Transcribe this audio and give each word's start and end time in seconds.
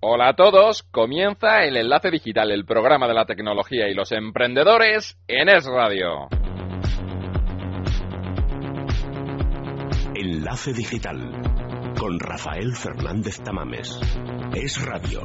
Hola 0.00 0.28
a 0.28 0.34
todos, 0.34 0.84
comienza 0.92 1.64
el 1.64 1.76
Enlace 1.76 2.12
Digital, 2.12 2.52
el 2.52 2.64
programa 2.64 3.08
de 3.08 3.14
la 3.14 3.24
tecnología 3.24 3.88
y 3.88 3.94
los 3.94 4.12
emprendedores 4.12 5.18
en 5.26 5.48
Es 5.48 5.66
Radio. 5.66 6.28
Enlace 10.14 10.72
Digital 10.72 11.42
con 11.98 12.20
Rafael 12.20 12.76
Fernández 12.76 13.42
Tamames. 13.42 13.98
Es 14.54 14.80
Radio. 14.86 15.22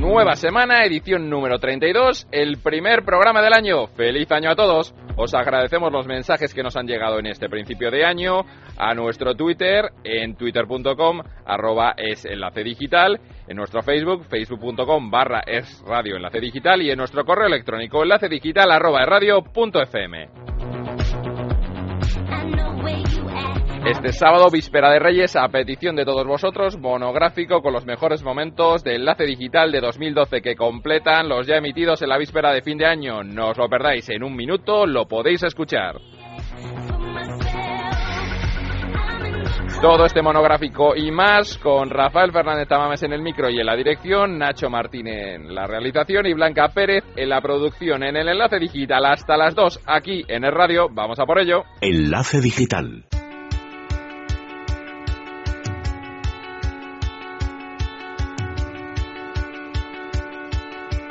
Nueva 0.00 0.34
semana, 0.34 0.84
edición 0.84 1.30
número 1.30 1.60
32, 1.60 2.26
el 2.32 2.58
primer 2.58 3.04
programa 3.04 3.42
del 3.42 3.52
año. 3.52 3.86
¡Feliz 3.86 4.32
año 4.32 4.50
a 4.50 4.56
todos! 4.56 4.92
Os 5.16 5.32
agradecemos 5.34 5.92
los 5.92 6.06
mensajes 6.06 6.52
que 6.52 6.62
nos 6.62 6.76
han 6.76 6.86
llegado 6.86 7.18
en 7.18 7.26
este 7.26 7.48
principio 7.48 7.90
de 7.90 8.04
año 8.04 8.44
a 8.76 8.94
nuestro 8.94 9.34
Twitter, 9.34 9.90
en 10.02 10.36
twitter.com, 10.36 11.22
arroba 11.46 11.94
es 11.96 12.24
enlace 12.24 12.64
digital, 12.64 13.20
en 13.46 13.56
nuestro 13.56 13.82
Facebook, 13.82 14.24
facebook.com 14.24 15.10
barra 15.10 15.40
es 15.46 15.82
radio 15.86 16.16
enlace 16.16 16.40
digital 16.40 16.82
y 16.82 16.90
en 16.90 16.98
nuestro 16.98 17.24
correo 17.24 17.46
electrónico 17.46 18.02
enlace 18.02 18.28
digital 18.28 18.70
arroba 18.70 19.06
radio.fm. 19.06 20.28
Este 23.86 24.14
sábado, 24.14 24.48
víspera 24.50 24.90
de 24.90 24.98
Reyes, 24.98 25.36
a 25.36 25.46
petición 25.48 25.94
de 25.94 26.06
todos 26.06 26.26
vosotros, 26.26 26.78
monográfico 26.78 27.60
con 27.60 27.74
los 27.74 27.84
mejores 27.84 28.22
momentos 28.22 28.82
de 28.82 28.94
Enlace 28.94 29.24
Digital 29.24 29.70
de 29.72 29.82
2012 29.82 30.40
que 30.40 30.56
completan 30.56 31.28
los 31.28 31.46
ya 31.46 31.56
emitidos 31.56 32.00
en 32.00 32.08
la 32.08 32.16
víspera 32.16 32.54
de 32.54 32.62
fin 32.62 32.78
de 32.78 32.86
año. 32.86 33.22
No 33.22 33.50
os 33.50 33.58
lo 33.58 33.68
perdáis, 33.68 34.08
en 34.08 34.22
un 34.22 34.34
minuto 34.34 34.86
lo 34.86 35.06
podéis 35.06 35.42
escuchar. 35.42 35.96
Todo 39.82 40.06
este 40.06 40.22
monográfico 40.22 40.96
y 40.96 41.10
más 41.10 41.58
con 41.58 41.90
Rafael 41.90 42.32
Fernández 42.32 42.66
Tamames 42.66 43.02
en 43.02 43.12
el 43.12 43.20
micro 43.20 43.50
y 43.50 43.60
en 43.60 43.66
la 43.66 43.76
dirección, 43.76 44.38
Nacho 44.38 44.70
Martín 44.70 45.08
en 45.08 45.54
la 45.54 45.66
realización 45.66 46.24
y 46.24 46.32
Blanca 46.32 46.68
Pérez 46.68 47.04
en 47.16 47.28
la 47.28 47.42
producción 47.42 48.02
en 48.02 48.16
el 48.16 48.30
enlace 48.30 48.58
digital 48.58 49.04
hasta 49.04 49.36
las 49.36 49.54
2 49.54 49.80
aquí 49.84 50.24
en 50.26 50.44
el 50.44 50.52
radio. 50.52 50.88
Vamos 50.90 51.18
a 51.18 51.26
por 51.26 51.38
ello. 51.38 51.64
Enlace 51.82 52.40
Digital. 52.40 53.04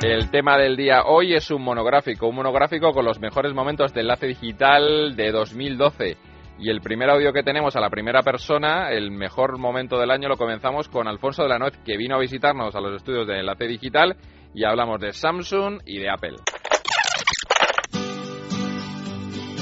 El 0.04 0.30
tema 0.30 0.58
del 0.58 0.76
día 0.76 1.04
hoy 1.06 1.32
es 1.32 1.50
un 1.50 1.62
monográfico, 1.62 2.28
un 2.28 2.36
monográfico 2.36 2.92
con 2.92 3.06
los 3.06 3.18
mejores 3.20 3.54
momentos 3.54 3.94
de 3.94 4.02
enlace 4.02 4.26
digital 4.26 5.16
de 5.16 5.32
2012. 5.32 6.18
Y 6.58 6.68
el 6.68 6.82
primer 6.82 7.08
audio 7.08 7.32
que 7.32 7.42
tenemos 7.42 7.74
a 7.74 7.80
la 7.80 7.88
primera 7.88 8.22
persona, 8.22 8.90
el 8.90 9.10
mejor 9.10 9.56
momento 9.58 9.98
del 9.98 10.10
año, 10.10 10.28
lo 10.28 10.36
comenzamos 10.36 10.90
con 10.90 11.08
Alfonso 11.08 11.44
de 11.44 11.48
la 11.48 11.58
Nuez, 11.58 11.78
que 11.86 11.96
vino 11.96 12.16
a 12.16 12.20
visitarnos 12.20 12.74
a 12.76 12.82
los 12.82 12.96
estudios 12.96 13.26
de 13.26 13.40
enlace 13.40 13.66
digital 13.66 14.14
y 14.54 14.64
hablamos 14.64 15.00
de 15.00 15.14
Samsung 15.14 15.80
y 15.86 15.98
de 15.98 16.10
Apple. 16.10 16.36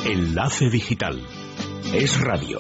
Enlace 0.05 0.71
Digital. 0.71 1.21
Es 1.95 2.21
radio. 2.21 2.59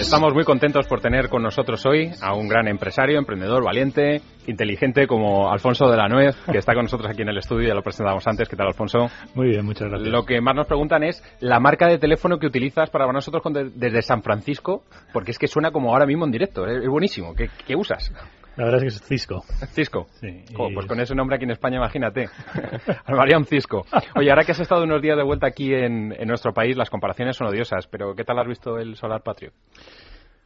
Estamos 0.00 0.32
muy 0.32 0.44
contentos 0.44 0.86
por 0.86 1.02
tener 1.02 1.28
con 1.28 1.42
nosotros 1.42 1.84
hoy 1.84 2.10
a 2.22 2.32
un 2.32 2.48
gran 2.48 2.66
empresario, 2.68 3.18
emprendedor, 3.18 3.62
valiente, 3.62 4.22
inteligente 4.46 5.06
como 5.06 5.52
Alfonso 5.52 5.90
de 5.90 5.96
la 5.98 6.08
Nuez, 6.08 6.34
que 6.50 6.56
está 6.56 6.72
con 6.72 6.84
nosotros 6.84 7.10
aquí 7.10 7.20
en 7.20 7.28
el 7.28 7.36
estudio, 7.36 7.68
ya 7.68 7.74
lo 7.74 7.82
presentamos 7.82 8.26
antes. 8.26 8.48
¿Qué 8.48 8.56
tal, 8.56 8.68
Alfonso? 8.68 9.08
Muy 9.34 9.48
bien, 9.48 9.64
muchas 9.64 9.90
gracias. 9.90 10.08
Lo 10.08 10.24
que 10.24 10.40
más 10.40 10.54
nos 10.54 10.66
preguntan 10.66 11.02
es 11.04 11.22
la 11.40 11.60
marca 11.60 11.86
de 11.86 11.98
teléfono 11.98 12.38
que 12.38 12.46
utilizas 12.46 12.88
para 12.88 13.12
nosotros 13.12 13.42
desde 13.74 14.00
San 14.00 14.22
Francisco, 14.22 14.84
porque 15.12 15.32
es 15.32 15.38
que 15.38 15.46
suena 15.46 15.70
como 15.70 15.92
ahora 15.92 16.06
mismo 16.06 16.24
en 16.24 16.32
directo, 16.32 16.66
es 16.66 16.88
buenísimo. 16.88 17.34
¿Qué, 17.34 17.50
qué 17.66 17.76
usas? 17.76 18.10
La 18.56 18.64
verdad 18.64 18.82
es 18.82 18.82
que 18.82 18.98
es 18.98 19.08
Cisco. 19.08 19.44
Cisco. 19.72 20.06
Sí, 20.20 20.44
pues 20.74 20.86
con 20.86 21.00
ese 21.00 21.14
nombre 21.14 21.36
aquí 21.36 21.44
en 21.44 21.52
España, 21.52 21.76
imagínate. 21.76 22.28
María 23.08 23.38
un 23.38 23.46
Cisco. 23.46 23.86
Oye, 24.16 24.30
ahora 24.30 24.44
que 24.44 24.52
has 24.52 24.60
estado 24.60 24.84
unos 24.84 25.00
días 25.00 25.16
de 25.16 25.22
vuelta 25.22 25.46
aquí 25.46 25.72
en, 25.72 26.12
en 26.12 26.28
nuestro 26.28 26.52
país, 26.52 26.76
las 26.76 26.90
comparaciones 26.90 27.36
son 27.36 27.48
odiosas, 27.48 27.86
pero 27.86 28.14
¿qué 28.14 28.24
tal 28.24 28.38
has 28.38 28.46
visto 28.46 28.78
el 28.78 28.96
Solar 28.96 29.22
Patrio? 29.22 29.52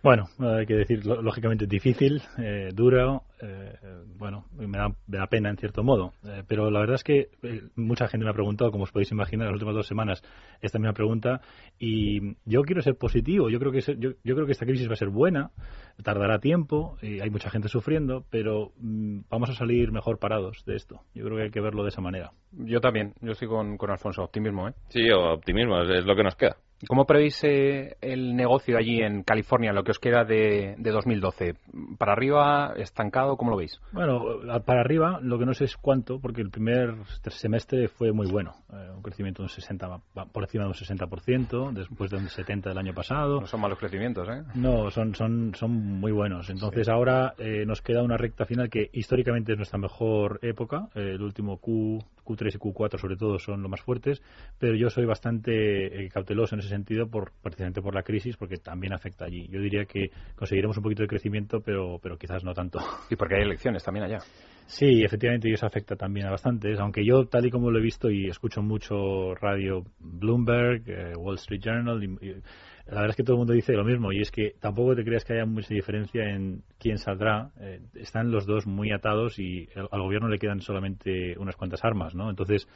Bueno, 0.04 0.26
hay 0.38 0.66
que 0.66 0.74
decir, 0.74 1.06
lo- 1.06 1.22
lógicamente 1.22 1.66
difícil, 1.66 2.20
eh, 2.36 2.68
duro, 2.74 3.22
eh, 3.40 3.72
bueno, 4.18 4.44
me 4.54 4.76
da, 4.76 4.88
me 5.06 5.16
da 5.16 5.26
pena 5.28 5.48
en 5.48 5.56
cierto 5.56 5.82
modo. 5.82 6.12
Eh, 6.26 6.42
pero 6.46 6.70
la 6.70 6.80
verdad 6.80 6.96
es 6.96 7.04
que 7.04 7.30
eh, 7.42 7.62
mucha 7.74 8.06
gente 8.06 8.24
me 8.26 8.30
ha 8.30 8.34
preguntado, 8.34 8.70
como 8.70 8.84
os 8.84 8.92
podéis 8.92 9.10
imaginar, 9.12 9.46
en 9.46 9.52
las 9.52 9.54
últimas 9.54 9.74
dos 9.74 9.86
semanas, 9.86 10.22
esta 10.60 10.78
misma 10.78 10.92
pregunta. 10.92 11.40
Y 11.78 12.36
yo 12.44 12.64
quiero 12.64 12.82
ser 12.82 12.96
positivo. 12.96 13.48
Yo 13.48 13.58
creo 13.58 13.72
que 13.72 13.80
yo, 13.80 14.10
yo 14.22 14.34
creo 14.34 14.44
que 14.44 14.52
esta 14.52 14.66
crisis 14.66 14.90
va 14.90 14.92
a 14.92 14.96
ser 14.96 15.08
buena, 15.08 15.52
tardará 16.02 16.38
tiempo, 16.38 16.98
y 17.00 17.20
hay 17.20 17.30
mucha 17.30 17.48
gente 17.48 17.68
sufriendo, 17.68 18.26
pero 18.28 18.72
mm, 18.76 19.20
vamos 19.30 19.48
a 19.48 19.54
salir 19.54 19.90
mejor 19.90 20.18
parados 20.18 20.62
de 20.66 20.76
esto. 20.76 21.00
Yo 21.14 21.24
creo 21.24 21.38
que 21.38 21.42
hay 21.44 21.50
que 21.50 21.62
verlo 21.62 21.82
de 21.82 21.88
esa 21.88 22.02
manera. 22.02 22.32
Yo 22.52 22.82
también, 22.82 23.14
yo 23.22 23.32
estoy 23.32 23.48
con, 23.48 23.78
con 23.78 23.90
Alfonso, 23.90 24.22
optimismo, 24.22 24.68
¿eh? 24.68 24.74
Sí, 24.90 25.10
optimismo, 25.10 25.80
es 25.80 26.04
lo 26.04 26.14
que 26.14 26.22
nos 26.24 26.36
queda. 26.36 26.58
¿Cómo 26.88 27.04
prevís 27.06 27.42
eh, 27.44 27.96
el 28.00 28.36
negocio 28.36 28.76
allí 28.76 29.00
en 29.00 29.22
California, 29.22 29.72
lo 29.72 29.84
que 29.84 29.92
os 29.92 29.98
queda 29.98 30.24
de, 30.24 30.74
de 30.78 30.90
2012? 30.90 31.54
¿Para 31.98 32.12
arriba, 32.12 32.74
estancado, 32.76 33.36
cómo 33.36 33.50
lo 33.50 33.56
veis? 33.56 33.80
Bueno, 33.92 34.22
para 34.64 34.80
arriba, 34.80 35.18
lo 35.22 35.38
que 35.38 35.46
no 35.46 35.54
sé 35.54 35.64
es 35.64 35.76
cuánto, 35.76 36.20
porque 36.20 36.42
el 36.42 36.50
primer 36.50 36.94
semestre 37.28 37.88
fue 37.88 38.12
muy 38.12 38.26
bueno. 38.30 38.54
Eh, 38.72 38.90
un 38.94 39.02
crecimiento 39.02 39.42
de 39.42 39.44
un 39.44 39.50
60, 39.50 39.86
va 39.88 40.00
por 40.26 40.44
encima 40.44 40.64
de 40.64 40.68
un 40.68 40.74
60%, 40.74 41.72
después 41.72 42.10
de 42.10 42.16
un 42.16 42.26
70% 42.26 42.62
del 42.62 42.78
año 42.78 42.94
pasado. 42.94 43.40
No 43.40 43.46
son 43.46 43.60
malos 43.60 43.78
crecimientos, 43.78 44.28
¿eh? 44.28 44.42
No, 44.54 44.90
son, 44.90 45.14
son, 45.14 45.54
son 45.54 45.70
muy 45.72 46.12
buenos. 46.12 46.50
Entonces 46.50 46.88
ahora 46.88 47.34
eh, 47.38 47.64
nos 47.66 47.82
queda 47.82 48.02
una 48.02 48.16
recta 48.16 48.44
final 48.44 48.70
que 48.70 48.90
históricamente 48.92 49.52
es 49.52 49.58
nuestra 49.58 49.78
mejor 49.78 50.38
época. 50.42 50.88
Eh, 50.94 51.12
el 51.14 51.22
último 51.22 51.58
Q, 51.58 51.98
Q3 52.24 52.54
y 52.54 52.58
Q4 52.58 52.98
sobre 52.98 53.16
todo 53.16 53.38
son 53.38 53.62
los 53.62 53.70
más 53.70 53.80
fuertes, 53.80 54.22
pero 54.58 54.74
yo 54.74 54.90
soy 54.90 55.04
bastante 55.04 56.04
eh, 56.04 56.08
cauteloso 56.08 56.54
en 56.54 56.60
ese 56.60 56.68
sentido 56.68 57.08
por 57.08 57.32
precisamente 57.42 57.82
por 57.82 57.94
la 57.94 58.02
crisis 58.02 58.36
porque 58.36 58.56
también 58.56 58.92
afecta 58.92 59.24
allí. 59.24 59.48
Yo 59.48 59.60
diría 59.60 59.84
que 59.84 60.10
conseguiremos 60.36 60.76
un 60.76 60.82
poquito 60.82 61.02
de 61.02 61.08
crecimiento, 61.08 61.60
pero, 61.60 61.98
pero 62.02 62.16
quizás 62.16 62.44
no 62.44 62.54
tanto. 62.54 62.80
Y 63.10 63.16
porque 63.16 63.36
hay 63.36 63.42
elecciones 63.42 63.84
también 63.84 64.04
allá. 64.04 64.18
Sí, 64.66 65.02
efectivamente, 65.04 65.48
y 65.48 65.52
eso 65.52 65.66
afecta 65.66 65.94
también 65.94 66.26
a 66.26 66.30
bastantes, 66.30 66.78
aunque 66.80 67.04
yo, 67.04 67.26
tal 67.26 67.44
y 67.46 67.50
como 67.50 67.70
lo 67.70 67.78
he 67.78 67.82
visto 67.82 68.10
y 68.10 68.28
escucho 68.28 68.62
mucho 68.62 69.34
radio 69.34 69.84
Bloomberg, 70.00 70.82
eh, 70.86 71.12
Wall 71.16 71.36
Street 71.36 71.60
Journal, 71.62 72.02
y- 72.02 72.26
y 72.26 72.30
la 72.86 72.94
verdad 73.00 73.10
es 73.10 73.16
que 73.16 73.22
todo 73.24 73.34
el 73.34 73.38
mundo 73.38 73.52
dice 73.52 73.72
lo 73.74 73.84
mismo, 73.84 74.10
y 74.12 74.20
es 74.20 74.30
que 74.30 74.54
tampoco 74.60 74.96
te 74.96 75.04
creas 75.04 75.24
que 75.24 75.34
haya 75.34 75.44
mucha 75.46 75.72
diferencia 75.72 76.24
en 76.24 76.62
quién 76.78 76.98
saldrá. 76.98 77.50
Eh, 77.60 77.80
están 77.94 78.30
los 78.30 78.46
dos 78.46 78.66
muy 78.66 78.90
atados 78.90 79.38
y 79.38 79.68
al 79.76 80.02
gobierno 80.02 80.28
le 80.28 80.38
quedan 80.38 80.60
solamente 80.60 81.36
unas 81.38 81.56
cuantas 81.56 81.84
armas, 81.84 82.14
¿no? 82.14 82.28
Entonces, 82.30 82.66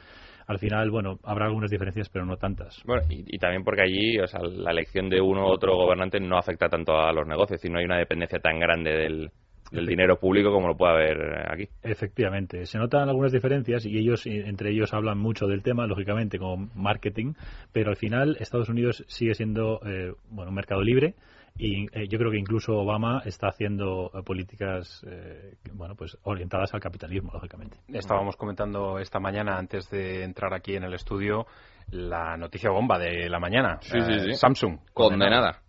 al 0.47 0.57
final, 0.57 0.89
bueno, 0.91 1.19
habrá 1.23 1.45
algunas 1.45 1.69
diferencias, 1.69 2.09
pero 2.09 2.25
no 2.25 2.37
tantas. 2.37 2.81
Bueno, 2.85 3.03
y, 3.09 3.23
y 3.35 3.37
también 3.39 3.63
porque 3.63 3.83
allí, 3.83 4.19
o 4.19 4.27
sea, 4.27 4.41
la 4.41 4.71
elección 4.71 5.09
de 5.09 5.21
uno 5.21 5.45
u 5.45 5.49
otro 5.51 5.75
gobernante 5.75 6.19
no 6.19 6.37
afecta 6.37 6.69
tanto 6.69 6.97
a 6.97 7.11
los 7.13 7.27
negocios, 7.27 7.59
decir, 7.59 7.71
no 7.71 7.79
hay 7.79 7.85
una 7.85 7.97
dependencia 7.99 8.39
tan 8.39 8.59
grande 8.59 8.91
del, 8.91 9.31
del 9.71 9.85
dinero 9.85 10.17
público 10.19 10.51
como 10.51 10.67
lo 10.67 10.75
puede 10.77 10.93
haber 10.93 11.51
aquí. 11.51 11.67
Efectivamente, 11.83 12.65
se 12.65 12.77
notan 12.77 13.09
algunas 13.09 13.31
diferencias 13.31 13.85
y 13.85 13.97
ellos, 13.97 14.25
eh, 14.25 14.43
entre 14.47 14.71
ellos, 14.71 14.93
hablan 14.93 15.17
mucho 15.17 15.47
del 15.47 15.61
tema, 15.63 15.85
lógicamente, 15.87 16.39
como 16.39 16.69
marketing, 16.75 17.33
pero 17.71 17.89
al 17.89 17.97
final 17.97 18.37
Estados 18.39 18.69
Unidos 18.69 19.03
sigue 19.07 19.33
siendo, 19.33 19.79
eh, 19.85 20.13
bueno, 20.29 20.49
un 20.49 20.55
mercado 20.55 20.81
libre 20.81 21.15
y 21.57 21.87
eh, 21.91 22.07
yo 22.07 22.17
creo 22.17 22.31
que 22.31 22.37
incluso 22.37 22.73
Obama 22.73 23.21
está 23.25 23.47
haciendo 23.47 24.11
eh, 24.13 24.23
políticas, 24.23 25.05
eh, 25.05 25.55
bueno, 25.73 25.93
pues 25.95 26.17
orientadas 26.23 26.73
al 26.73 26.79
capitalismo, 26.79 27.31
lógicamente. 27.33 27.77
Estábamos 27.89 28.37
comentando 28.37 28.97
esta 28.99 29.19
mañana, 29.19 29.57
antes 29.57 29.89
de 29.89 30.23
entrar 30.23 30.53
aquí 30.53 30.75
en 30.75 30.83
el 30.83 30.93
estudio, 30.93 31.45
la 31.91 32.37
noticia 32.37 32.69
bomba 32.69 32.97
de 32.97 33.29
la 33.29 33.39
mañana. 33.39 33.77
Sí, 33.81 33.99
sí, 33.99 34.11
Eh, 34.13 34.19
sí. 34.19 34.33
Samsung. 34.35 34.77
Condenada. 34.93 35.61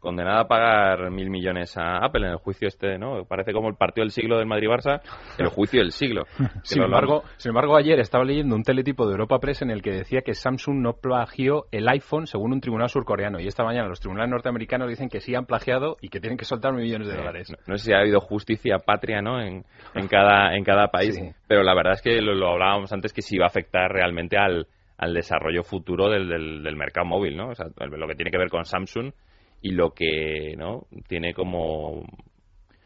Condenada 0.00 0.40
a 0.40 0.48
pagar 0.48 1.10
mil 1.10 1.28
millones 1.30 1.76
a 1.76 1.98
Apple 2.04 2.26
en 2.26 2.32
el 2.32 2.38
juicio 2.38 2.68
este, 2.68 2.98
¿no? 2.98 3.24
Parece 3.24 3.52
como 3.52 3.68
el 3.68 3.74
partido 3.74 4.04
del 4.04 4.10
siglo 4.10 4.38
del 4.38 4.46
Madrid-Barça, 4.46 5.00
el 5.38 5.48
juicio 5.48 5.80
del 5.80 5.92
siglo. 5.92 6.24
Sin 6.62 6.82
embargo, 6.82 7.24
sin 7.36 7.50
embargo, 7.50 7.76
ayer 7.76 7.98
estaba 8.00 8.24
leyendo 8.24 8.54
un 8.56 8.62
teletipo 8.62 9.04
de 9.06 9.12
Europa 9.12 9.38
Press 9.38 9.62
en 9.62 9.70
el 9.70 9.82
que 9.82 9.90
decía 9.90 10.22
que 10.22 10.34
Samsung 10.34 10.78
no 10.80 10.94
plagió 10.94 11.66
el 11.72 11.88
iPhone 11.88 12.26
según 12.26 12.52
un 12.52 12.60
tribunal 12.60 12.88
surcoreano. 12.88 13.38
Y 13.40 13.46
esta 13.46 13.64
mañana 13.64 13.88
los 13.88 14.00
tribunales 14.00 14.30
norteamericanos 14.30 14.88
dicen 14.88 15.08
que 15.08 15.20
sí 15.20 15.34
han 15.34 15.46
plagiado 15.46 15.96
y 16.00 16.08
que 16.08 16.20
tienen 16.20 16.38
que 16.38 16.44
soltar 16.44 16.72
mil 16.72 16.82
millones 16.84 17.08
de 17.08 17.16
dólares. 17.16 17.50
No, 17.50 17.56
no 17.66 17.76
sé 17.78 17.86
si 17.86 17.92
ha 17.92 17.98
habido 17.98 18.20
justicia 18.20 18.78
patria 18.78 19.20
¿no? 19.20 19.40
en, 19.40 19.64
en, 19.94 20.08
cada, 20.08 20.54
en 20.56 20.64
cada 20.64 20.88
país, 20.88 21.14
Sí. 21.14 21.30
pero 21.46 21.62
la 21.62 21.74
verdad 21.74 21.94
es 21.94 22.02
que 22.02 22.20
lo, 22.22 22.34
lo 22.34 22.50
hablábamos 22.52 22.92
antes 22.92 23.12
que 23.12 23.22
sí 23.22 23.36
va 23.38 23.44
a 23.44 23.48
afectar 23.48 23.90
realmente 23.90 24.36
al, 24.38 24.66
al 24.96 25.14
desarrollo 25.14 25.62
futuro 25.62 26.08
del, 26.08 26.28
del, 26.28 26.62
del 26.62 26.76
mercado 26.76 27.06
móvil, 27.06 27.36
¿no? 27.36 27.48
O 27.48 27.54
sea, 27.54 27.66
lo 27.78 28.06
que 28.06 28.14
tiene 28.14 28.30
que 28.30 28.38
ver 28.38 28.48
con 28.50 28.64
Samsung 28.64 29.12
y 29.62 29.72
lo 29.72 29.92
que 29.94 30.54
no 30.56 30.86
tiene 31.08 31.34
como 31.34 32.04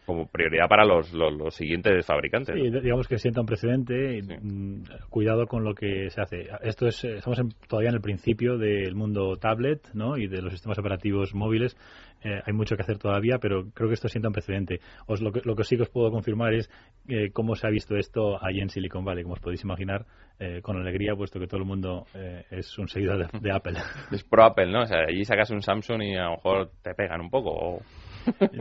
como 0.04 0.26
prioridad 0.26 0.68
para 0.68 0.84
los, 0.84 1.12
los, 1.12 1.54
siguientes 1.54 2.06
fabricantes. 2.06 2.54
Sí, 2.54 2.70
digamos 2.82 3.08
que 3.08 3.18
sienta 3.18 3.40
un 3.40 3.46
precedente. 3.46 4.20
Mm, 4.22 4.82
cuidado 5.08 5.46
con 5.46 5.64
lo 5.64 5.74
que 5.74 6.10
se 6.10 6.20
hace. 6.20 6.48
Esto 6.62 6.86
es, 6.86 7.04
estamos 7.04 7.40
todavía 7.68 7.90
en 7.90 7.96
el 7.96 8.00
principio 8.00 8.58
del 8.58 8.94
mundo 8.94 9.36
tablet 9.36 9.88
¿no? 9.94 10.16
y 10.16 10.26
de 10.26 10.42
los 10.42 10.52
sistemas 10.52 10.78
operativos 10.78 11.34
móviles. 11.34 11.76
Eh, 12.24 12.40
hay 12.44 12.52
mucho 12.54 12.74
que 12.74 12.82
hacer 12.82 12.98
todavía, 12.98 13.38
pero 13.38 13.70
creo 13.74 13.88
que 13.88 13.94
esto 13.94 14.08
sienta 14.08 14.28
un 14.28 14.32
precedente. 14.32 14.80
Os, 15.06 15.20
lo, 15.20 15.30
que, 15.30 15.42
lo 15.44 15.54
que 15.54 15.64
sí 15.64 15.76
que 15.76 15.82
os 15.82 15.90
puedo 15.90 16.10
confirmar 16.10 16.54
es 16.54 16.70
eh, 17.06 17.30
cómo 17.32 17.54
se 17.54 17.66
ha 17.66 17.70
visto 17.70 17.96
esto 17.96 18.42
allí 18.42 18.60
en 18.60 18.70
Silicon 18.70 19.04
Valley, 19.04 19.24
como 19.24 19.34
os 19.34 19.40
podéis 19.40 19.62
imaginar, 19.62 20.06
eh, 20.38 20.60
con 20.62 20.78
alegría, 20.78 21.14
puesto 21.14 21.38
que 21.38 21.46
todo 21.46 21.60
el 21.60 21.66
mundo 21.66 22.06
es 22.50 22.78
un 22.78 22.88
seguidor 22.88 23.30
de, 23.30 23.52
Apple. 23.52 23.74
Es 24.10 24.24
pro 24.24 24.44
Apple, 24.44 24.72
¿no? 24.72 24.82
O 24.82 24.86
sea, 24.86 25.00
allí 25.06 25.24
sacas 25.24 25.50
un 25.50 25.60
Samsung 25.60 26.02
y 26.02 26.16
a 26.16 26.24
lo 26.24 26.30
mejor 26.32 26.70
te 26.82 26.94
pegan 26.94 27.20
un 27.20 27.30
poco. 27.30 27.82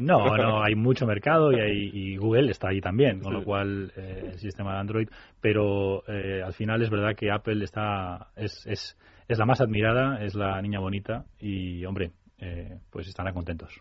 No, 0.01 0.37
no, 0.37 0.61
hay 0.63 0.75
mucho 0.75 1.05
mercado 1.05 1.51
y, 1.51 1.59
hay, 1.59 1.89
y 1.93 2.17
Google 2.17 2.51
está 2.51 2.69
ahí 2.69 2.81
también, 2.81 3.19
con 3.19 3.33
lo 3.33 3.43
cual 3.43 3.91
el 3.95 4.37
sistema 4.39 4.73
de 4.73 4.79
Android, 4.79 5.09
pero 5.41 6.03
al 6.07 6.53
final 6.53 6.81
es 6.81 6.89
verdad 6.89 7.15
que 7.15 7.31
Apple 7.31 7.63
está 7.63 8.27
es, 8.35 8.65
es, 8.65 8.97
es 9.27 9.37
la 9.37 9.45
más 9.45 9.61
admirada, 9.61 10.23
es 10.23 10.35
la 10.35 10.61
niña 10.61 10.79
bonita 10.79 11.25
y, 11.39 11.85
hombre, 11.85 12.11
eh, 12.39 12.79
pues 12.89 13.07
estarán 13.07 13.33
contentos. 13.33 13.73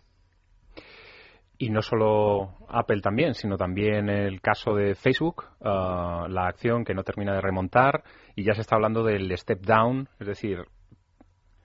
Y 1.57 1.69
no 1.69 1.81
solo 1.81 2.55
Apple 2.69 3.01
también, 3.01 3.35
sino 3.35 3.57
también 3.57 4.09
el 4.09 4.41
caso 4.41 4.73
de 4.73 4.95
Facebook, 4.95 5.45
uh, 5.59 6.27
la 6.27 6.47
acción 6.47 6.83
que 6.83 6.93
no 6.93 7.03
termina 7.03 7.33
de 7.33 7.41
remontar 7.41 8.03
y 8.35 8.43
ya 8.43 8.53
se 8.53 8.61
está 8.61 8.75
hablando 8.75 9.03
del 9.03 9.37
step 9.37 9.61
down, 9.61 10.09
es 10.19 10.27
decir, 10.27 10.65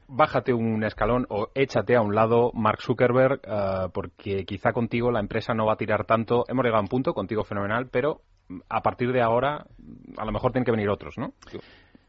bájate 0.08 0.52
un 0.52 0.82
escalón 0.82 1.26
o 1.28 1.50
échate 1.54 1.94
a 1.94 2.00
un 2.00 2.14
lado 2.14 2.50
Mark 2.54 2.80
Zuckerberg 2.82 3.40
uh, 3.46 3.90
porque 3.92 4.44
quizá 4.44 4.72
contigo 4.72 5.12
la 5.12 5.20
empresa 5.20 5.54
no 5.54 5.66
va 5.66 5.74
a 5.74 5.76
tirar 5.76 6.04
tanto. 6.04 6.44
Hemos 6.48 6.64
llegado 6.64 6.80
a 6.80 6.82
un 6.82 6.88
punto, 6.88 7.14
contigo 7.14 7.44
fenomenal, 7.44 7.88
pero 7.90 8.22
a 8.68 8.82
partir 8.82 9.12
de 9.12 9.20
ahora 9.20 9.66
a 10.16 10.24
lo 10.24 10.32
mejor 10.32 10.52
tienen 10.52 10.64
que 10.64 10.72
venir 10.72 10.88
otros, 10.88 11.18
¿no? 11.18 11.34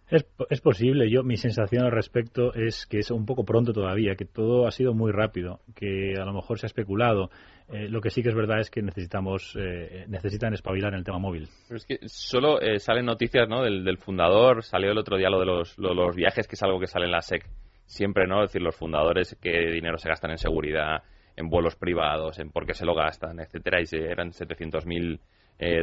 Es, 0.10 0.25
es, 0.50 0.62
posible. 0.62 1.12
Yo 1.12 1.22
mi 1.24 1.38
sensación 1.38 1.86
al 1.86 1.92
respecto 1.92 2.51
es 2.56 2.88
que 2.88 2.98
es 2.98 3.12
un 3.12 3.28
poco 3.28 3.44
pronto 3.44 3.74
todavía, 3.74 4.16
que 4.16 4.25
todo 4.25 4.66
ha 4.66 4.72
sido 4.72 4.95
muy 4.95 5.12
rápido, 5.12 5.60
que 5.75 6.16
a 6.19 6.25
lo 6.25 6.34
mejor 6.34 6.57
se 6.57 6.66
ha 6.66 6.68
especulado. 6.68 7.30
Eh, 7.72 7.88
lo 7.90 8.02
que 8.02 8.10
sí 8.10 8.24
que 8.24 8.30
es 8.30 8.36
verdad 8.36 8.60
es 8.60 8.72
que 8.72 8.81
necesitamos 8.81 9.56
eh, 9.60 10.06
necesitan 10.07 10.54
espabilar 10.56 10.94
en 10.94 11.00
el 11.00 11.06
tema 11.06 11.19
móvil. 11.19 11.48
Pero 11.68 11.78
es 11.78 11.86
que 11.86 12.00
solo 12.07 12.60
eh, 12.60 12.80
salen 12.80 13.06
noticias 13.06 13.48
¿no? 13.48 13.62
del, 13.62 13.84
del, 13.84 14.00
fundador. 14.00 14.63
Salió 14.63 14.92
el 14.92 14.98
otro 14.98 15.18
día 15.18 15.30
lo 15.30 15.40
de 15.40 15.45
los, 15.45 15.78
los 15.78 16.16
viajes, 16.16 16.48
que 16.48 16.56
es 16.56 16.63
algo 16.63 16.80
que 16.80 16.88
sale 16.88 17.06
en 17.06 17.12
la 17.12 17.22
SEC 17.22 17.45
siempre, 17.90 18.28
¿no? 18.28 18.44
Es 18.44 18.50
decir, 18.50 18.62
los 18.62 18.76
fundadores 18.76 19.38
qué 19.42 19.72
dinero 19.72 19.98
se 19.98 20.10
gastan 20.10 20.32
en 20.32 20.38
seguridad, 20.38 21.04
en 21.36 21.50
vuelos 21.50 21.76
privados, 21.76 22.40
en 22.40 22.52
por 22.52 22.66
qué 22.66 22.74
se 22.74 22.86
lo 22.86 22.94
gastan, 22.96 23.40
etcétera. 23.40 23.82
Y 23.82 23.86
eran 23.96 24.32
700 24.32 24.86
mil 24.86 25.20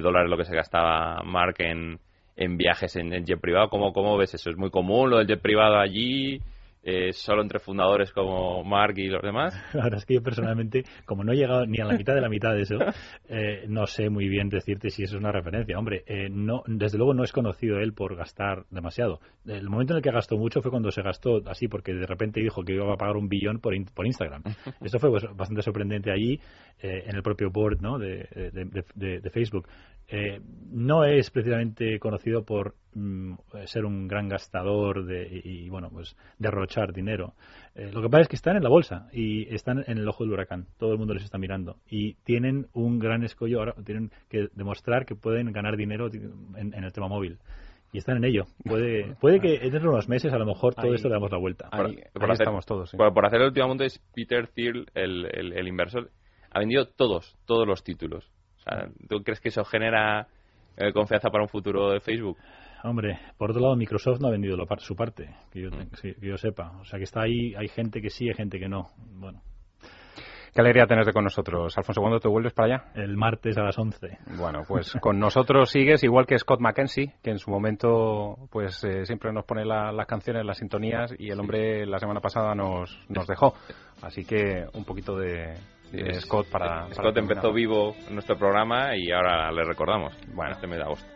dólares 0.02 0.30
lo 0.30 0.38
que 0.38 0.44
se 0.46 0.56
gastaba 0.56 1.22
Mark 1.22 1.56
en 1.58 2.00
en 2.36 2.56
viajes 2.56 2.94
en, 2.96 3.24
jet 3.24 3.40
privado. 3.40 3.68
¿Cómo, 3.68 3.92
¿Cómo 3.92 4.16
ves 4.16 4.34
eso? 4.34 4.50
¿Es 4.50 4.56
muy 4.56 4.70
común 4.70 5.10
lo 5.10 5.18
del 5.18 5.26
jet 5.26 5.40
privado 5.40 5.78
allí? 5.78 6.40
Eh, 6.88 7.12
solo 7.12 7.42
entre 7.42 7.58
fundadores 7.58 8.12
como 8.12 8.62
Mark 8.62 8.96
y 8.96 9.08
los 9.08 9.20
demás? 9.20 9.52
La 9.74 9.82
verdad 9.82 9.98
es 9.98 10.06
que 10.06 10.14
yo 10.14 10.22
personalmente, 10.22 10.84
como 11.04 11.24
no 11.24 11.32
he 11.32 11.36
llegado 11.36 11.66
ni 11.66 11.80
a 11.80 11.84
la 11.84 11.94
mitad 11.94 12.14
de 12.14 12.20
la 12.20 12.28
mitad 12.28 12.54
de 12.54 12.62
eso, 12.62 12.76
eh, 13.28 13.64
no 13.66 13.88
sé 13.88 14.08
muy 14.08 14.28
bien 14.28 14.48
decirte 14.48 14.90
si 14.90 15.02
eso 15.02 15.16
es 15.16 15.20
una 15.20 15.32
referencia. 15.32 15.76
Hombre, 15.76 16.04
eh, 16.06 16.28
no, 16.30 16.62
desde 16.68 16.96
luego 16.96 17.12
no 17.12 17.24
es 17.24 17.32
conocido 17.32 17.80
él 17.80 17.92
por 17.92 18.14
gastar 18.14 18.66
demasiado. 18.70 19.18
El 19.46 19.68
momento 19.68 19.94
en 19.94 19.96
el 19.96 20.02
que 20.04 20.12
gastó 20.12 20.36
mucho 20.36 20.62
fue 20.62 20.70
cuando 20.70 20.92
se 20.92 21.02
gastó 21.02 21.42
así, 21.48 21.66
porque 21.66 21.92
de 21.92 22.06
repente 22.06 22.40
dijo 22.40 22.62
que 22.62 22.74
iba 22.74 22.92
a 22.92 22.96
pagar 22.96 23.16
un 23.16 23.28
billón 23.28 23.58
por, 23.58 23.74
por 23.92 24.06
Instagram. 24.06 24.44
Esto 24.80 25.00
fue 25.00 25.10
pues, 25.10 25.24
bastante 25.34 25.62
sorprendente 25.62 26.12
allí, 26.12 26.38
en 26.80 27.16
el 27.16 27.22
propio 27.22 27.50
board 27.50 27.80
¿no? 27.80 27.98
de, 27.98 28.28
de 28.94 29.30
Facebook. 29.30 29.66
Eh, 30.08 30.40
no 30.70 31.04
es 31.04 31.30
precisamente 31.30 31.98
conocido 31.98 32.44
por 32.44 32.76
mm, 32.94 33.34
ser 33.64 33.84
un 33.84 34.06
gran 34.06 34.28
gastador 34.28 35.04
de, 35.04 35.40
y, 35.42 35.68
bueno 35.68 35.90
pues 35.90 36.16
derrochar 36.38 36.75
dinero 36.92 37.34
eh, 37.74 37.90
lo 37.92 38.02
que 38.02 38.08
pasa 38.08 38.22
es 38.22 38.28
que 38.28 38.36
están 38.36 38.56
en 38.56 38.62
la 38.62 38.68
bolsa 38.68 39.08
y 39.12 39.52
están 39.54 39.84
en 39.86 39.98
el 39.98 40.08
ojo 40.08 40.24
del 40.24 40.32
huracán 40.32 40.66
todo 40.78 40.92
el 40.92 40.98
mundo 40.98 41.14
les 41.14 41.24
está 41.24 41.38
mirando 41.38 41.76
y 41.88 42.14
tienen 42.24 42.66
un 42.72 42.98
gran 42.98 43.24
escollo 43.24 43.58
ahora 43.58 43.74
tienen 43.84 44.10
que 44.28 44.48
demostrar 44.54 45.06
que 45.06 45.14
pueden 45.14 45.52
ganar 45.52 45.76
dinero 45.76 46.08
en, 46.56 46.74
el 46.74 46.92
tema 46.92 47.08
móvil 47.08 47.38
y 47.92 47.98
están 47.98 48.16
en 48.18 48.24
ello. 48.24 48.46
Puede, 48.64 49.14
puede 49.20 49.40
que 49.40 49.54
en 49.66 49.86
unos 49.86 50.08
meses 50.08 50.32
a 50.32 50.38
lo 50.38 50.44
mejor 50.44 50.74
todo 50.74 50.92
esto 50.92 51.08
le 51.08 51.14
damos 51.14 51.30
la 51.30 51.38
vuelta. 51.38 51.68
Ahí, 51.70 51.98
por, 52.12 52.30
estamos 52.30 52.66
todos. 52.66 52.92
Por, 52.92 53.26
hacer 53.26 53.40
el 53.40 53.46
último 53.46 53.74
es 53.80 53.98
Peter 54.14 54.48
Thiel, 54.48 54.86
el, 54.94 55.24
el, 55.24 55.68
inversor, 55.68 56.10
ha 56.50 56.58
vendido 56.58 56.88
todos, 56.88 57.36
todos 57.46 57.66
los 57.66 57.84
títulos. 57.84 58.30
¿Tú 59.08 59.22
crees 59.22 59.40
que 59.40 59.50
eso 59.50 59.64
genera 59.64 60.26
eh, 60.76 60.92
confianza 60.92 61.30
para 61.30 61.44
un 61.44 61.48
futuro 61.48 61.90
de 61.90 62.00
Facebook? 62.00 62.36
Hombre, 62.84 63.18
por 63.36 63.50
otro 63.50 63.62
lado, 63.62 63.76
Microsoft 63.76 64.20
no 64.20 64.28
ha 64.28 64.30
vendido 64.30 64.56
su 64.78 64.94
parte, 64.94 65.34
que 65.52 65.62
yo, 65.62 65.70
mm. 65.70 65.90
que 66.20 66.26
yo 66.26 66.36
sepa. 66.36 66.78
O 66.80 66.84
sea, 66.84 66.98
que 66.98 67.04
está 67.04 67.22
ahí, 67.22 67.54
hay 67.54 67.68
gente 67.68 68.00
que 68.00 68.10
sí, 68.10 68.28
hay 68.28 68.34
gente 68.34 68.58
que 68.58 68.68
no. 68.68 68.90
Bueno. 68.96 69.42
Qué 70.56 70.62
alegría 70.62 70.86
tenerte 70.86 71.12
con 71.12 71.24
nosotros. 71.24 71.76
Alfonso, 71.76 72.00
¿cuándo 72.00 72.18
te 72.18 72.28
vuelves 72.28 72.54
para 72.54 72.76
allá? 72.76 72.84
El 72.94 73.14
martes 73.18 73.58
a 73.58 73.62
las 73.62 73.78
11. 73.78 74.18
Bueno, 74.38 74.62
pues 74.66 74.96
con 75.02 75.18
nosotros 75.18 75.68
sigues 75.68 76.02
igual 76.02 76.24
que 76.24 76.38
Scott 76.38 76.60
McKenzie, 76.60 77.12
que 77.22 77.30
en 77.30 77.38
su 77.38 77.50
momento 77.50 78.48
pues 78.50 78.82
eh, 78.84 79.04
siempre 79.04 79.34
nos 79.34 79.44
pone 79.44 79.66
las 79.66 80.06
canciones, 80.06 80.46
las 80.46 80.56
sintonías, 80.56 81.14
y 81.18 81.28
el 81.28 81.38
hombre 81.38 81.84
la 81.84 81.98
semana 81.98 82.20
pasada 82.20 82.54
nos, 82.54 82.98
nos 83.10 83.26
dejó. 83.26 83.52
Así 84.00 84.24
que 84.24 84.64
un 84.72 84.86
poquito 84.86 85.14
de, 85.18 85.58
Scott 86.20 86.48
para... 86.48 86.92
Scott 86.92 87.16
empezó 87.16 87.52
vivo 87.52 87.94
en 88.08 88.14
nuestro 88.14 88.36
programa 88.36 88.96
y 88.96 89.10
ahora 89.12 89.50
le 89.52 89.64
recordamos. 89.64 90.14
Bueno, 90.34 90.52
este 90.52 90.66
mes 90.66 90.78
de 90.78 90.84
agosto. 90.84 91.06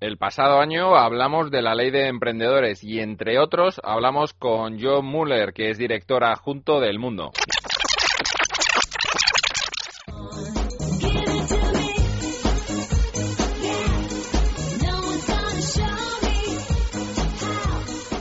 El 0.00 0.16
pasado 0.16 0.60
año 0.60 0.96
hablamos 0.96 1.50
de 1.50 1.60
la 1.60 1.74
ley 1.74 1.90
de 1.90 2.08
emprendedores 2.08 2.82
y 2.82 3.00
entre 3.00 3.38
otros 3.38 3.80
hablamos 3.84 4.32
con 4.32 4.78
John 4.80 5.04
Muller, 5.04 5.52
que 5.52 5.68
es 5.68 5.76
director 5.76 6.24
adjunto 6.24 6.80
del 6.80 6.98
Mundo. 6.98 7.32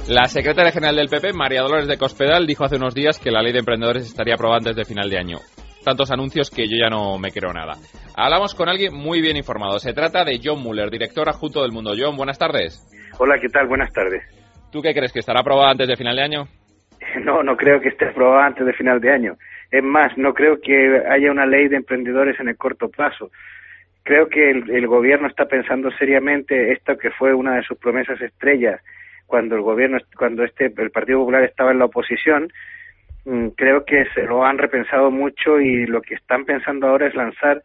La 0.10 0.26
secretaria 0.26 0.72
general 0.72 0.96
del 0.96 1.08
PP, 1.08 1.34
María 1.34 1.62
Dolores 1.62 1.88
de 1.88 2.00
Cospedal, 2.00 2.48
dijo 2.48 2.64
hace 2.66 2.78
unos 2.78 2.96
días 2.96 3.20
que 3.20 3.30
la 3.30 3.44
ley 3.44 3.54
de 3.54 3.60
emprendedores 3.60 4.08
estaría 4.08 4.34
aprobada 4.34 4.58
antes 4.58 4.76
de 4.76 4.84
final 4.84 5.08
de 5.08 5.20
año. 5.20 5.38
Tantos 5.86 6.10
anuncios 6.10 6.50
que 6.50 6.66
yo 6.66 6.78
ya 6.82 6.90
no 6.90 7.20
me 7.20 7.30
creo 7.30 7.54
nada. 7.54 7.74
Hablamos 8.18 8.56
con 8.56 8.70
alguien 8.70 8.92
muy 8.92 9.22
bien 9.22 9.38
informado. 9.38 9.78
Se 9.78 9.94
trata 9.94 10.26
de 10.26 10.40
John 10.44 10.64
Muller, 10.64 10.90
director 10.90 11.30
adjunto 11.30 11.62
del 11.62 11.72
Mundo. 11.72 11.94
John, 11.96 12.18
buenas 12.18 12.40
tardes. 12.40 12.82
Hola, 13.20 13.38
¿qué 13.40 13.50
tal? 13.50 13.68
Buenas 13.68 13.94
tardes. 13.94 14.24
¿Tú 14.72 14.82
qué 14.82 14.96
crees? 14.96 15.14
¿Que 15.14 15.20
estará 15.20 15.42
aprobada 15.42 15.70
antes 15.70 15.88
de 15.88 15.96
final 15.96 16.16
de 16.16 16.24
año? 16.24 16.44
No, 17.24 17.44
no 17.44 17.56
creo 17.56 17.80
que 17.80 17.90
esté 17.90 18.08
aprobada 18.08 18.48
antes 18.48 18.66
de 18.66 18.74
final 18.74 19.00
de 19.00 19.14
año. 19.14 19.38
Es 19.70 19.84
más, 19.84 20.18
no 20.18 20.34
creo 20.34 20.60
que 20.60 21.04
haya 21.08 21.30
una 21.30 21.46
ley 21.46 21.68
de 21.68 21.78
emprendedores 21.78 22.40
en 22.40 22.50
el 22.50 22.58
corto 22.58 22.90
plazo. 22.90 23.30
Creo 24.02 24.28
que 24.28 24.50
el, 24.50 24.72
el 24.72 24.88
gobierno 24.88 25.28
está 25.28 25.46
pensando 25.46 25.92
seriamente 26.00 26.72
esto 26.72 26.98
que 26.98 27.12
fue 27.12 27.36
una 27.36 27.58
de 27.58 27.64
sus 27.64 27.78
promesas 27.78 28.20
estrellas 28.22 28.82
cuando 29.30 29.56
el 29.56 29.62
gobierno, 29.62 30.00
cuando 30.18 30.44
este, 30.44 30.74
el 30.76 30.90
Partido 30.90 31.20
Popular 31.20 31.44
estaba 31.44 31.72
en 31.72 31.80
la 31.80 31.86
oposición, 31.86 32.52
mm, 33.26 33.50
creo 33.50 33.86
que 33.86 34.06
se 34.16 34.24
lo 34.24 34.44
han 34.44 34.58
repensado 34.58 35.12
mucho 35.12 35.62
y 35.62 35.86
lo 35.86 36.02
que 36.02 36.16
están 36.16 36.46
pensando 36.46 36.88
ahora 36.88 37.08
es 37.08 37.14
lanzar 37.14 37.62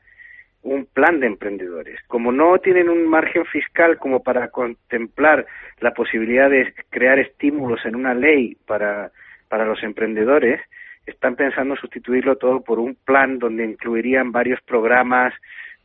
un 0.62 0.86
plan 0.86 1.20
de 1.20 1.26
emprendedores. 1.26 1.98
Como 2.06 2.32
no 2.32 2.58
tienen 2.58 2.88
un 2.90 3.08
margen 3.08 3.46
fiscal 3.46 3.96
como 3.98 4.22
para 4.22 4.48
contemplar 4.48 5.46
la 5.80 5.92
posibilidad 5.92 6.50
de 6.50 6.74
crear 6.90 7.18
estímulos 7.18 7.84
en 7.86 7.96
una 7.96 8.14
ley 8.14 8.56
para, 8.66 9.10
para 9.48 9.64
los 9.64 9.82
emprendedores, 9.82 10.60
están 11.06 11.34
pensando 11.34 11.76
sustituirlo 11.76 12.36
todo 12.36 12.60
por 12.60 12.78
un 12.78 12.94
plan 12.94 13.38
donde 13.38 13.64
incluirían 13.64 14.32
varios 14.32 14.60
programas, 14.62 15.32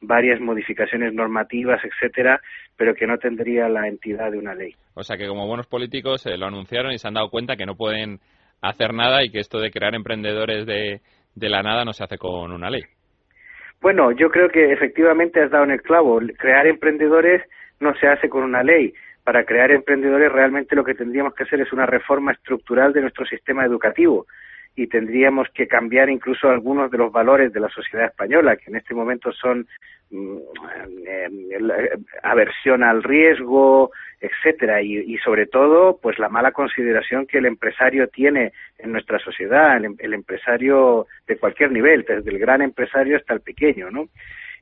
varias 0.02 0.40
modificaciones 0.40 1.14
normativas, 1.14 1.82
etcétera, 1.84 2.42
pero 2.78 2.96
que 2.96 3.08
no 3.08 3.18
tendría 3.18 3.68
la 3.68 3.88
entidad 3.88 4.32
de 4.32 4.38
una 4.38 4.56
ley. 4.56 4.74
O 4.94 5.04
sea 5.04 5.18
que 5.18 5.28
como 5.28 5.48
buenos 5.48 5.68
políticos 5.68 6.26
eh, 6.26 6.38
lo 6.38 6.46
anunciaron 6.48 6.92
y 6.92 6.98
se 6.98 7.08
han 7.08 7.14
dado 7.14 7.30
cuenta 7.30 7.56
que 7.56 7.66
no 7.66 7.76
pueden 7.76 8.20
hacer 8.62 8.94
nada 8.94 9.24
y 9.24 9.30
que 9.30 9.40
esto 9.40 9.60
de 9.60 9.72
crear 9.72 9.96
emprendedores 9.96 10.66
de, 10.66 11.02
de 11.36 11.50
la 11.50 11.64
nada 11.64 11.86
no 11.86 11.94
se 11.94 12.04
hace 12.04 12.18
con 12.18 12.52
una 12.52 12.70
ley. 12.70 12.84
Bueno, 13.82 14.12
yo 14.12 14.30
creo 14.30 14.50
que 14.50 14.74
efectivamente 14.74 15.42
has 15.42 15.52
dado 15.52 15.64
en 15.64 15.72
el 15.72 15.82
clavo. 15.82 16.20
Crear 16.38 16.68
emprendedores 16.68 17.42
no 17.80 17.96
se 17.96 18.08
hace 18.08 18.28
con 18.28 18.44
una 18.44 18.62
ley. 18.62 18.94
Para 19.24 19.46
crear 19.46 19.72
emprendedores 19.72 20.32
realmente 20.32 20.76
lo 20.76 20.84
que 20.84 20.96
tendríamos 20.96 21.34
que 21.34 21.44
hacer 21.44 21.62
es 21.62 21.72
una 21.72 21.86
reforma 21.86 22.34
estructural 22.34 22.92
de 22.94 23.02
nuestro 23.02 23.26
sistema 23.26 23.64
educativo 23.66 24.26
y 24.82 24.88
tendríamos 24.88 25.50
que 25.50 25.68
cambiar 25.68 26.10
incluso 26.10 26.50
algunos 26.50 26.90
de 26.90 26.98
los 26.98 27.12
valores 27.12 27.52
de 27.52 27.60
la 27.60 27.68
sociedad 27.68 28.06
española, 28.06 28.56
que 28.56 28.70
en 28.70 28.78
este 28.78 28.94
momento 28.94 29.34
son 29.34 29.68
mm, 30.10 30.38
eh, 31.06 31.30
eh, 31.52 31.98
aversión 32.24 32.84
al 32.84 33.04
riesgo, 33.04 33.92
etcétera, 34.22 34.82
y, 34.82 35.18
sobre 35.18 35.48
todo, 35.48 36.00
pues 36.02 36.18
la 36.18 36.30
mala 36.30 36.54
consideración 36.54 37.26
que 37.26 37.40
el 37.40 37.46
empresario 37.46 38.08
tiene 38.08 38.54
en 38.78 38.94
nuestra 38.94 39.20
sociedad, 39.20 39.76
el, 39.78 39.96
el 40.00 40.14
empresario 40.14 41.08
de 41.28 41.38
cualquier 41.38 41.72
nivel, 41.72 42.06
desde 42.08 42.30
el 42.30 42.40
gran 42.40 42.62
empresario 42.62 43.18
hasta 43.18 43.34
el 43.34 43.42
pequeño, 43.42 43.92
¿no? 43.92 44.08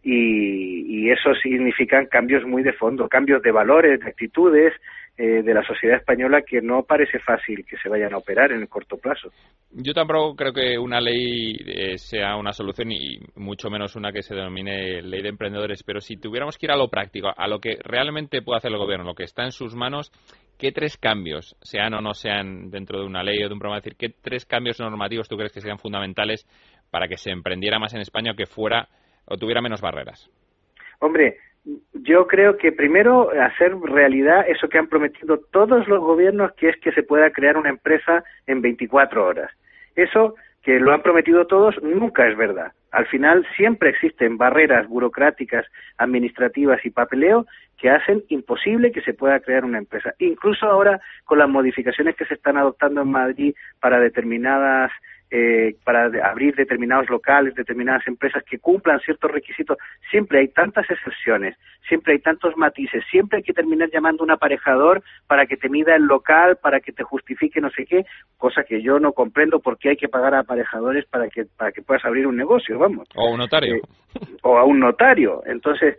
y, 0.04 1.10
eso 1.12 1.34
significan 1.36 2.06
cambios 2.06 2.46
muy 2.46 2.64
de 2.64 2.74
fondo, 2.74 3.08
cambios 3.08 3.42
de 3.42 3.52
valores, 3.52 4.00
de 4.00 4.08
actitudes 4.08 4.74
eh, 5.20 5.42
de 5.42 5.52
la 5.52 5.64
sociedad 5.64 5.98
española 5.98 6.44
que 6.44 6.62
no 6.62 6.84
parece 6.84 7.18
fácil 7.18 7.66
que 7.66 7.76
se 7.78 7.90
vayan 7.90 8.14
a 8.14 8.18
operar 8.18 8.52
en 8.52 8.62
el 8.62 8.70
corto 8.70 8.98
plazo. 8.98 9.32
Yo 9.72 9.92
tampoco 9.92 10.36
creo 10.36 10.54
que 10.54 10.78
una 10.78 11.02
ley 11.02 11.58
eh, 11.66 11.98
sea 11.98 12.36
una 12.36 12.54
solución 12.54 12.92
y 12.92 13.20
mucho 13.36 13.72
menos 13.72 13.96
una 13.96 14.12
que 14.12 14.22
se 14.22 14.36
denomine 14.36 15.02
ley 15.02 15.24
de 15.24 15.30
emprendedores, 15.30 15.82
pero 15.82 16.02
si 16.02 16.18
tuviéramos 16.18 16.60
que 16.60 16.68
ir 16.68 16.72
a 16.72 16.78
lo 16.78 16.90
práctico, 16.90 17.30
a 17.36 17.48
lo 17.48 17.60
que 17.60 17.80
realmente 17.84 18.44
puede 18.44 18.58
hacer 18.58 18.72
el 18.72 18.78
gobierno, 18.78 19.06
lo 19.06 19.16
que 19.16 19.24
está 19.24 19.44
en 19.44 19.52
sus 19.52 19.76
manos, 19.76 20.12
¿qué 20.60 20.72
tres 20.72 20.98
cambios, 20.98 21.56
sean 21.64 21.96
o 21.96 22.02
no 22.02 22.14
sean 22.14 22.70
dentro 22.70 23.00
de 23.00 23.08
una 23.08 23.24
ley 23.24 23.44
o 23.44 23.48
de 23.48 23.54
un 23.54 23.60
programa, 23.60 23.80
decir, 23.80 23.96
qué 23.98 24.10
tres 24.10 24.46
cambios 24.46 24.80
normativos 24.80 25.28
tú 25.28 25.36
crees 25.36 25.52
que 25.52 25.62
sean 25.62 25.80
fundamentales 25.80 26.46
para 26.92 27.08
que 27.08 27.18
se 27.18 27.32
emprendiera 27.32 27.80
más 27.80 27.92
en 27.96 28.02
España 28.02 28.34
o 28.34 28.36
que 28.36 28.46
fuera 28.46 28.88
o 29.26 29.36
tuviera 29.36 29.62
menos 29.62 29.82
barreras? 29.82 30.30
Hombre, 31.00 31.38
yo 31.94 32.28
creo 32.28 32.58
que 32.58 32.72
primero 32.72 33.30
hacer 33.42 33.76
realidad 33.80 34.46
eso 34.48 34.70
que 34.70 34.78
han 34.78 34.88
prometido 34.88 35.40
todos 35.52 35.88
los 35.88 36.00
gobiernos, 36.00 36.54
que 36.54 36.70
es 36.70 36.78
que 36.78 36.92
se 36.92 37.04
pueda 37.04 37.32
crear 37.32 37.58
una 37.58 37.70
empresa 37.70 38.24
en 38.46 38.62
24 38.62 39.26
horas. 39.26 39.52
Eso 39.96 40.36
que 40.64 40.80
lo 40.80 40.92
han 40.94 41.02
prometido 41.02 41.48
todos 41.48 41.82
nunca 41.82 42.28
es 42.28 42.38
verdad. 42.38 42.72
Al 42.92 43.06
final 43.08 43.46
siempre 43.56 43.90
existen 43.90 44.38
barreras 44.38 44.88
burocráticas, 44.88 45.66
administrativas 45.98 46.86
y 46.86 46.90
papeleo 46.90 47.46
que 47.78 47.90
hacen 47.90 48.24
imposible 48.30 48.92
que 48.92 49.02
se 49.02 49.14
pueda 49.14 49.40
crear 49.40 49.64
una 49.66 49.78
empresa. 49.78 50.14
Incluso 50.20 50.66
ahora 50.66 51.00
con 51.26 51.40
las 51.40 51.50
modificaciones 51.50 52.16
que 52.16 52.26
se 52.26 52.34
están 52.34 52.58
adoptando 52.58 53.02
en 53.02 53.12
Madrid 53.12 53.56
para 53.80 54.00
determinadas 54.00 54.92
eh, 55.30 55.76
para 55.84 56.06
abrir 56.30 56.56
determinados 56.56 57.10
locales, 57.10 57.54
determinadas 57.54 58.08
empresas 58.08 58.44
que 58.44 58.60
cumplan 58.60 59.00
ciertos 59.02 59.30
requisitos. 59.30 59.78
Siempre 60.10 60.40
hay 60.40 60.48
tantas 60.48 60.90
excepciones, 60.90 61.58
siempre 61.88 62.14
hay 62.14 62.20
tantos 62.20 62.56
matices, 62.56 63.04
siempre 63.12 63.38
hay 63.38 63.44
que 63.44 63.54
terminar 63.54 63.90
llamando 63.92 64.24
a 64.24 64.26
un 64.26 64.32
aparejador 64.32 65.04
para 65.28 65.46
que 65.46 65.58
te 65.58 65.70
mida 65.70 65.96
el 65.96 66.04
local, 66.04 66.58
para 66.62 66.80
que 66.80 66.92
te 66.92 67.04
justifique 67.04 67.60
no 67.60 67.70
sé 67.72 67.86
qué, 67.86 68.06
cosa 68.38 68.64
que 68.64 68.82
yo 68.82 69.00
no 69.00 69.12
comprendo 69.12 69.60
por 69.60 69.78
qué 69.78 69.90
hay 69.90 69.98
que 69.98 70.08
pagar 70.08 70.34
a 70.34 70.40
aparejadores 70.40 71.06
para 71.06 71.28
que, 71.30 71.46
para 71.46 71.72
que 71.72 71.82
puedas 71.82 72.06
abrir 72.06 72.26
un 72.26 72.38
negocio, 72.38 72.80
vamos. 72.80 73.08
O 73.16 73.32
un 73.32 73.40
notario. 73.40 73.76
Eh, 73.76 73.82
o 74.44 74.58
a 74.58 74.64
un 74.64 74.80
notario. 74.80 75.44
Entonces, 75.46 75.98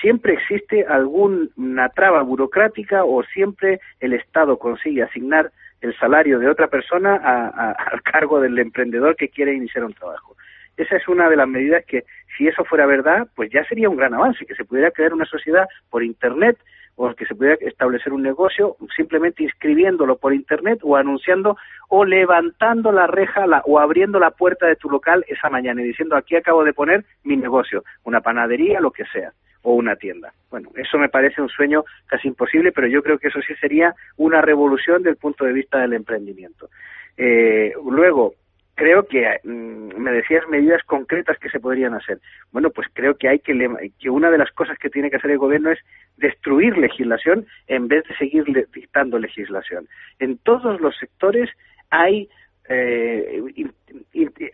siempre 0.00 0.34
existe 0.34 0.84
alguna 0.84 1.88
traba 1.90 2.22
burocrática 2.22 3.04
o 3.04 3.22
siempre 3.22 3.80
el 4.00 4.14
Estado 4.14 4.58
consigue 4.58 5.02
asignar 5.02 5.50
el 5.80 5.96
salario 5.98 6.38
de 6.38 6.48
otra 6.48 6.68
persona 6.68 7.16
a, 7.16 7.70
al 7.92 8.02
cargo 8.02 8.40
del 8.40 8.58
emprendedor 8.58 9.16
que 9.16 9.28
quiere 9.28 9.54
iniciar 9.54 9.84
un 9.84 9.94
trabajo. 9.94 10.36
Esa 10.76 10.96
es 10.96 11.08
una 11.08 11.28
de 11.28 11.36
las 11.36 11.48
medidas 11.48 11.84
que, 11.84 12.04
si 12.36 12.46
eso 12.46 12.64
fuera 12.64 12.86
verdad, 12.86 13.26
pues 13.34 13.50
ya 13.50 13.64
sería 13.64 13.88
un 13.88 13.96
gran 13.96 14.14
avance, 14.14 14.46
que 14.46 14.54
se 14.54 14.64
pudiera 14.64 14.92
crear 14.92 15.12
una 15.12 15.24
sociedad 15.24 15.66
por 15.90 16.04
Internet 16.04 16.56
o 16.94 17.12
que 17.14 17.26
se 17.26 17.34
pudiera 17.34 17.56
establecer 17.60 18.12
un 18.12 18.22
negocio 18.22 18.76
simplemente 18.96 19.42
inscribiéndolo 19.42 20.16
por 20.18 20.34
Internet 20.34 20.80
o 20.82 20.96
anunciando 20.96 21.56
o 21.88 22.04
levantando 22.04 22.92
la 22.92 23.06
reja 23.06 23.44
o 23.64 23.78
abriendo 23.78 24.18
la 24.18 24.30
puerta 24.30 24.66
de 24.66 24.76
tu 24.76 24.90
local 24.90 25.24
esa 25.28 25.48
mañana 25.48 25.80
y 25.80 25.86
diciendo 25.86 26.16
aquí 26.16 26.36
acabo 26.36 26.64
de 26.64 26.72
poner 26.72 27.04
mi 27.22 27.36
negocio, 27.36 27.84
una 28.04 28.20
panadería, 28.20 28.80
lo 28.80 28.90
que 28.90 29.04
sea 29.06 29.32
o 29.62 29.74
una 29.74 29.96
tienda. 29.96 30.32
Bueno, 30.50 30.70
eso 30.74 30.98
me 30.98 31.08
parece 31.08 31.42
un 31.42 31.48
sueño 31.48 31.84
casi 32.06 32.28
imposible, 32.28 32.72
pero 32.72 32.86
yo 32.86 33.02
creo 33.02 33.18
que 33.18 33.28
eso 33.28 33.40
sí 33.42 33.54
sería 33.60 33.94
una 34.16 34.40
revolución 34.40 35.02
del 35.02 35.16
punto 35.16 35.44
de 35.44 35.52
vista 35.52 35.78
del 35.78 35.92
emprendimiento. 35.92 36.70
Eh, 37.16 37.72
luego, 37.90 38.34
creo 38.78 39.06
que 39.06 39.40
mm, 39.42 40.00
me 40.00 40.12
decías 40.12 40.48
medidas 40.48 40.82
concretas 40.84 41.36
que 41.38 41.50
se 41.50 41.58
podrían 41.58 41.94
hacer. 41.94 42.20
Bueno, 42.52 42.70
pues 42.70 42.86
creo 42.92 43.16
que 43.16 43.28
hay 43.28 43.40
que, 43.40 43.90
que 43.98 44.08
una 44.08 44.30
de 44.30 44.38
las 44.38 44.52
cosas 44.52 44.78
que 44.78 44.88
tiene 44.88 45.10
que 45.10 45.16
hacer 45.16 45.32
el 45.32 45.38
gobierno 45.38 45.72
es 45.72 45.80
destruir 46.16 46.78
legislación 46.78 47.46
en 47.66 47.88
vez 47.88 48.04
de 48.04 48.16
seguir 48.16 48.44
dictando 48.72 49.18
legislación. 49.18 49.88
En 50.20 50.38
todos 50.38 50.80
los 50.80 50.96
sectores 50.96 51.50
hay 51.90 52.28
eh, 52.68 53.42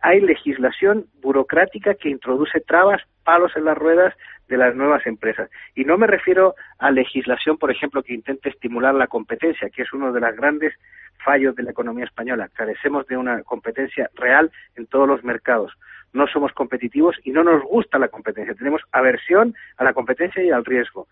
hay 0.02 0.21
legislación 0.21 1.06
burocrática 1.21 1.94
que 1.94 2.11
introduce 2.11 2.61
trabas, 2.61 3.02
palos 3.25 3.52
en 3.56 3.64
las 3.64 3.76
ruedas 3.76 4.14
de 4.49 4.56
las 4.56 4.75
nuevas 4.76 5.06
empresas. 5.06 5.50
Y 5.75 5.85
no 5.85 5.99
me 5.99 6.06
refiero 6.06 6.54
a 6.78 6.90
legislación, 6.90 7.59
por 7.59 7.71
ejemplo, 7.71 8.02
que 8.02 8.14
intente 8.14 8.50
estimular 8.50 8.94
la 8.94 9.06
competencia, 9.06 9.71
que 9.71 9.83
es 9.83 9.92
uno 9.92 10.12
de 10.12 10.21
los 10.21 10.37
grandes 10.37 10.75
fallos 11.25 11.56
de 11.56 11.62
la 11.62 11.71
economía 11.71 12.04
española. 12.04 12.49
Carecemos 12.54 13.06
de 13.06 13.16
una 13.16 13.42
competencia 13.42 14.11
real 14.14 14.52
en 14.76 14.87
todos 14.87 15.09
los 15.09 15.25
mercados. 15.25 15.73
No 16.12 16.26
somos 16.28 16.52
competitivos 16.52 17.16
y 17.25 17.33
no 17.33 17.42
nos 17.42 17.62
gusta 17.64 17.99
la 17.99 18.09
competencia. 18.09 18.54
Tenemos 18.54 18.83
aversión 18.92 19.54
a 19.76 19.85
la 19.85 19.94
competencia 19.94 20.42
y 20.42 20.50
al 20.50 20.64
riesgo. 20.64 21.09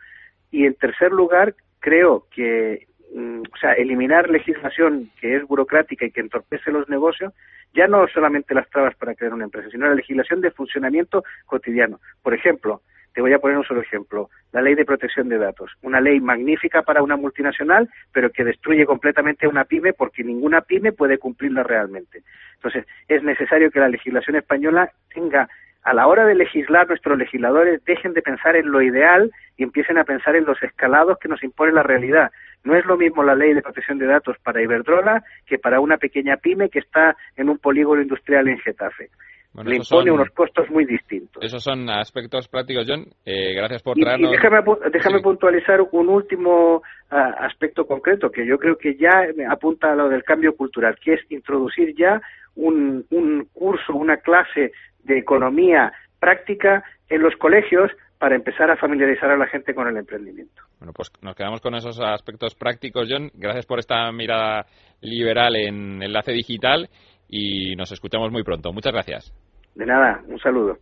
Y 0.50 0.66
en 0.66 0.74
tercer 0.74 1.10
lugar, 1.10 1.54
creo 1.80 2.26
que 2.30 2.86
o 3.14 3.56
sea, 3.60 3.72
eliminar 3.72 4.30
legislación 4.30 5.10
que 5.20 5.36
es 5.36 5.46
burocrática 5.46 6.06
y 6.06 6.10
que 6.10 6.20
entorpece 6.20 6.70
los 6.70 6.88
negocios, 6.88 7.32
ya 7.74 7.86
no 7.86 8.06
solamente 8.08 8.54
las 8.54 8.68
trabas 8.70 8.94
para 8.96 9.14
crear 9.14 9.34
una 9.34 9.44
empresa, 9.44 9.68
sino 9.70 9.86
la 9.86 9.94
legislación 9.94 10.40
de 10.40 10.50
funcionamiento 10.50 11.24
cotidiano. 11.46 12.00
Por 12.22 12.34
ejemplo, 12.34 12.82
te 13.14 13.20
voy 13.20 13.32
a 13.32 13.38
poner 13.38 13.58
un 13.58 13.64
solo 13.64 13.82
ejemplo. 13.82 14.30
La 14.52 14.62
ley 14.62 14.74
de 14.74 14.84
protección 14.84 15.28
de 15.28 15.38
datos. 15.38 15.70
Una 15.82 16.00
ley 16.00 16.20
magnífica 16.20 16.82
para 16.82 17.02
una 17.02 17.16
multinacional, 17.16 17.88
pero 18.12 18.30
que 18.30 18.44
destruye 18.44 18.86
completamente 18.86 19.46
una 19.46 19.64
pyme 19.64 19.92
porque 19.92 20.24
ninguna 20.24 20.62
pyme 20.62 20.92
puede 20.92 21.18
cumplirla 21.18 21.62
realmente. 21.62 22.22
Entonces, 22.54 22.86
es 23.08 23.22
necesario 23.22 23.70
que 23.70 23.80
la 23.80 23.88
legislación 23.88 24.36
española 24.36 24.90
tenga, 25.12 25.48
a 25.82 25.92
la 25.94 26.06
hora 26.06 26.24
de 26.24 26.36
legislar, 26.36 26.86
nuestros 26.86 27.18
legisladores 27.18 27.84
dejen 27.84 28.14
de 28.14 28.22
pensar 28.22 28.54
en 28.54 28.70
lo 28.70 28.80
ideal 28.82 29.32
y 29.56 29.64
empiecen 29.64 29.98
a 29.98 30.04
pensar 30.04 30.36
en 30.36 30.44
los 30.44 30.62
escalados 30.62 31.18
que 31.18 31.28
nos 31.28 31.42
impone 31.42 31.72
la 31.72 31.82
realidad. 31.82 32.30
No 32.64 32.76
es 32.76 32.84
lo 32.86 32.96
mismo 32.96 33.22
la 33.22 33.34
ley 33.34 33.54
de 33.54 33.62
protección 33.62 33.98
de 33.98 34.06
datos 34.06 34.36
para 34.42 34.62
Iberdrola 34.62 35.24
que 35.46 35.58
para 35.58 35.80
una 35.80 35.96
pequeña 35.96 36.36
pyme 36.36 36.68
que 36.68 36.78
está 36.78 37.16
en 37.36 37.48
un 37.48 37.58
polígono 37.58 38.02
industrial 38.02 38.48
en 38.48 38.58
Getafe 38.58 39.10
le 39.54 39.76
impone 39.76 40.10
unos 40.10 40.30
costos 40.30 40.70
muy 40.70 40.86
distintos. 40.86 41.44
Esos 41.44 41.62
son 41.62 41.88
aspectos 41.90 42.48
prácticos, 42.48 42.86
John. 42.88 43.04
Eh, 43.24 43.54
gracias 43.54 43.82
por 43.82 43.96
traernos. 43.96 44.30
Y, 44.30 44.32
déjame, 44.32 44.62
déjame 44.90 45.20
puntualizar 45.20 45.80
un 45.92 46.08
último 46.08 46.82
ah, 47.10 47.34
aspecto 47.40 47.86
concreto 47.86 48.30
que 48.30 48.46
yo 48.46 48.58
creo 48.58 48.76
que 48.76 48.96
ya 48.96 49.26
apunta 49.50 49.92
a 49.92 49.94
lo 49.94 50.08
del 50.08 50.24
cambio 50.24 50.56
cultural, 50.56 50.96
que 51.02 51.14
es 51.14 51.20
introducir 51.30 51.94
ya 51.94 52.22
un, 52.54 53.04
un 53.10 53.46
curso, 53.52 53.94
una 53.94 54.18
clase 54.18 54.72
de 55.04 55.18
economía 55.18 55.92
práctica 56.18 56.82
en 57.10 57.22
los 57.22 57.36
colegios 57.36 57.90
para 58.22 58.36
empezar 58.36 58.70
a 58.70 58.76
familiarizar 58.76 59.32
a 59.32 59.36
la 59.36 59.48
gente 59.48 59.74
con 59.74 59.88
el 59.88 59.96
emprendimiento. 59.96 60.62
Bueno, 60.78 60.92
pues 60.92 61.10
nos 61.22 61.34
quedamos 61.34 61.60
con 61.60 61.74
esos 61.74 61.98
aspectos 61.98 62.54
prácticos, 62.54 63.08
John. 63.10 63.32
Gracias 63.34 63.66
por 63.66 63.80
esta 63.80 64.12
mirada 64.12 64.64
liberal 65.00 65.56
en 65.56 66.00
Enlace 66.00 66.30
Digital 66.30 66.88
y 67.28 67.74
nos 67.74 67.90
escuchamos 67.90 68.30
muy 68.30 68.44
pronto. 68.44 68.72
Muchas 68.72 68.92
gracias. 68.92 69.34
De 69.74 69.86
nada, 69.86 70.22
un 70.28 70.38
saludo. 70.38 70.78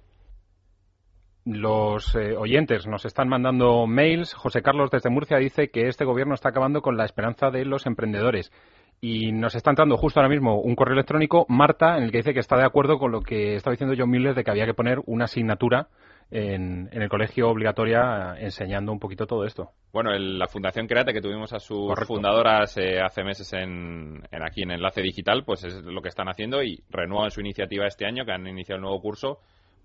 Los 1.47 2.15
eh, 2.15 2.37
oyentes 2.37 2.87
nos 2.87 3.07
están 3.07 3.31
mandando 3.31 3.87
mails. 3.87 4.35
José 4.35 4.61
Carlos 4.61 4.91
desde 4.91 5.09
Murcia 5.09 5.39
dice 5.39 5.71
que 5.71 5.89
este 5.89 6.05
gobierno 6.05 6.35
está 6.35 6.51
acabando 6.51 6.83
con 6.83 6.99
la 6.99 7.07
esperanza 7.07 7.51
de 7.51 7.65
los 7.65 7.87
emprendedores. 7.87 8.53
Y 9.01 9.33
nos 9.33 9.55
está 9.55 9.71
entrando 9.71 9.97
justo 9.97 10.21
ahora 10.21 10.29
mismo 10.29 10.61
un 10.61 10.75
correo 10.75 10.93
electrónico, 10.93 11.47
Marta, 11.49 11.97
en 11.97 12.03
el 12.03 12.11
que 12.11 12.19
dice 12.19 12.35
que 12.35 12.41
está 12.41 12.59
de 12.59 12.67
acuerdo 12.67 12.99
con 12.99 13.13
lo 13.13 13.23
que 13.23 13.55
estaba 13.55 13.73
diciendo 13.73 13.97
John 13.97 14.11
Miller 14.11 14.35
de 14.35 14.45
que 14.45 14.51
había 14.51 14.67
que 14.67 14.75
poner 14.75 15.01
una 15.07 15.25
asignatura 15.25 15.89
en, 16.31 16.89
el 16.93 17.09
colegio 17.09 17.49
obligatoria 17.49 18.37
enseñando 18.39 18.93
un 18.93 18.99
poquito 18.99 19.27
todo 19.27 19.45
esto. 19.45 19.71
Bueno, 19.93 20.11
la 20.17 20.47
Fundación 20.47 20.87
Create, 20.87 21.13
que 21.13 21.21
tuvimos 21.21 21.53
a 21.53 21.59
sus 21.59 21.93
fundadoras 22.07 22.77
eh, 22.77 23.01
hace 23.01 23.25
meses 23.25 23.53
en, 23.53 24.23
aquí 24.31 24.63
en 24.63 24.71
Enlace 24.71 25.03
Digital, 25.03 25.45
pues 25.45 25.65
es 25.65 25.83
lo 25.83 26.01
que 26.01 26.09
están 26.09 26.29
haciendo 26.29 26.63
y 26.63 26.83
renuevan 26.91 27.31
su 27.31 27.41
iniciativa 27.41 27.87
este 27.87 28.07
año, 28.07 28.25
que 28.25 28.33
han 28.33 28.47
iniciado 28.47 28.77
el 28.77 28.83
nuevo 28.83 29.01
curso 29.01 29.41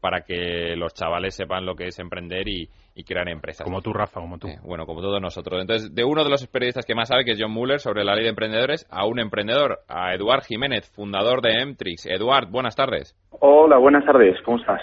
para 0.06 0.22
que 0.22 0.76
los 0.76 0.94
chavales 0.94 1.36
sepan 1.36 1.66
lo 1.66 1.76
que 1.76 1.88
es 1.88 1.98
emprender 1.98 2.48
y, 2.48 2.70
y 2.94 3.04
crear 3.04 3.28
empresas. 3.28 3.66
Como 3.66 3.82
tú, 3.82 3.92
Rafa, 3.92 4.22
como 4.22 4.38
tú. 4.38 4.48
Eh, 4.48 4.60
bueno, 4.62 4.86
como 4.86 5.02
todos 5.02 5.20
nosotros. 5.20 5.60
Entonces, 5.60 5.96
de 5.96 6.04
uno 6.04 6.24
de 6.24 6.30
los 6.30 6.46
periodistas 6.46 6.86
que 6.86 6.94
más 6.94 7.08
sabe, 7.08 7.26
que 7.26 7.32
es 7.32 7.42
John 7.42 7.50
Muller, 7.50 7.80
sobre 7.80 8.04
la 8.04 8.14
ley 8.14 8.26
de 8.26 8.30
emprendedores, 8.30 8.88
a 8.92 9.08
un 9.08 9.18
emprendedor, 9.18 9.80
a 9.90 10.14
Eduard 10.14 10.44
Jiménez, 10.44 10.92
fundador 10.96 11.42
de 11.42 11.60
Emtrix. 11.60 12.06
Eduard, 12.06 12.52
buenas 12.52 12.76
tardes. 12.76 13.18
Hola, 13.32 13.80
buenas 13.80 14.06
tardes, 14.06 14.40
¿cómo 14.44 14.60
estás? 14.60 14.80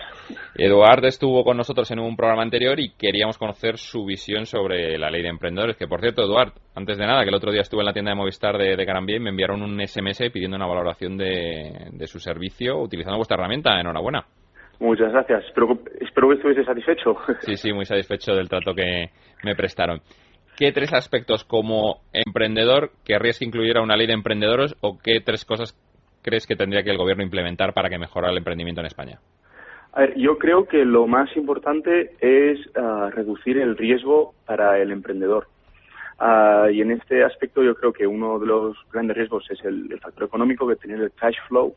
Eduard 0.56 1.04
estuvo 1.04 1.44
con 1.44 1.56
nosotros 1.56 1.88
en 1.92 2.00
un 2.00 2.16
programa 2.16 2.42
anterior 2.42 2.80
y 2.80 2.90
queríamos 2.90 3.38
conocer 3.38 3.78
su 3.78 4.04
visión 4.04 4.44
sobre 4.44 4.98
la 4.98 5.08
ley 5.08 5.22
de 5.22 5.28
emprendedores. 5.28 5.76
Que, 5.76 5.86
por 5.86 6.00
cierto, 6.00 6.24
Eduard, 6.24 6.52
antes 6.74 6.98
de 6.98 7.06
nada, 7.06 7.22
que 7.22 7.28
el 7.28 7.36
otro 7.36 7.52
día 7.52 7.60
estuve 7.60 7.82
en 7.82 7.86
la 7.86 7.92
tienda 7.92 8.10
de 8.10 8.16
Movistar 8.16 8.58
de, 8.58 8.74
de 8.74 8.84
Garambía 8.84 9.18
y 9.18 9.20
me 9.20 9.30
enviaron 9.30 9.62
un 9.62 9.80
SMS 9.86 10.18
pidiendo 10.32 10.56
una 10.56 10.66
valoración 10.66 11.16
de, 11.16 11.90
de 11.92 12.06
su 12.08 12.18
servicio 12.18 12.80
utilizando 12.80 13.18
vuestra 13.18 13.36
herramienta. 13.36 13.78
Enhorabuena. 13.78 14.26
Muchas 14.82 15.12
gracias. 15.12 15.44
Espero, 15.44 15.78
espero 16.00 16.28
que 16.28 16.34
estuviese 16.34 16.64
satisfecho. 16.64 17.14
Sí, 17.42 17.56
sí, 17.56 17.72
muy 17.72 17.84
satisfecho 17.84 18.34
del 18.34 18.48
trato 18.48 18.74
que 18.74 19.10
me 19.44 19.54
prestaron. 19.54 20.00
¿Qué 20.56 20.72
tres 20.72 20.92
aspectos 20.92 21.44
como 21.44 22.00
emprendedor 22.12 22.90
querrías 23.04 23.38
que 23.38 23.44
incluyera 23.44 23.80
una 23.80 23.96
ley 23.96 24.08
de 24.08 24.14
emprendedores 24.14 24.74
o 24.80 24.98
qué 24.98 25.20
tres 25.24 25.44
cosas 25.44 25.78
crees 26.22 26.48
que 26.48 26.56
tendría 26.56 26.82
que 26.82 26.90
el 26.90 26.98
gobierno 26.98 27.22
implementar 27.22 27.72
para 27.74 27.88
que 27.88 27.96
mejorara 27.96 28.32
el 28.32 28.38
emprendimiento 28.38 28.80
en 28.80 28.88
España? 28.88 29.20
A 29.92 30.00
ver, 30.00 30.14
yo 30.16 30.36
creo 30.36 30.66
que 30.66 30.84
lo 30.84 31.06
más 31.06 31.28
importante 31.36 32.16
es 32.20 32.58
uh, 32.76 33.08
reducir 33.10 33.58
el 33.58 33.76
riesgo 33.76 34.34
para 34.46 34.80
el 34.80 34.90
emprendedor. 34.90 35.46
Uh, 36.18 36.70
y 36.70 36.80
en 36.80 36.90
este 36.90 37.22
aspecto 37.22 37.62
yo 37.62 37.76
creo 37.76 37.92
que 37.92 38.08
uno 38.08 38.40
de 38.40 38.46
los 38.46 38.76
grandes 38.92 39.16
riesgos 39.16 39.48
es 39.48 39.64
el, 39.64 39.92
el 39.92 40.00
factor 40.00 40.24
económico, 40.24 40.66
que 40.66 40.74
tener 40.74 41.00
el 41.00 41.12
cash 41.12 41.36
flow, 41.46 41.76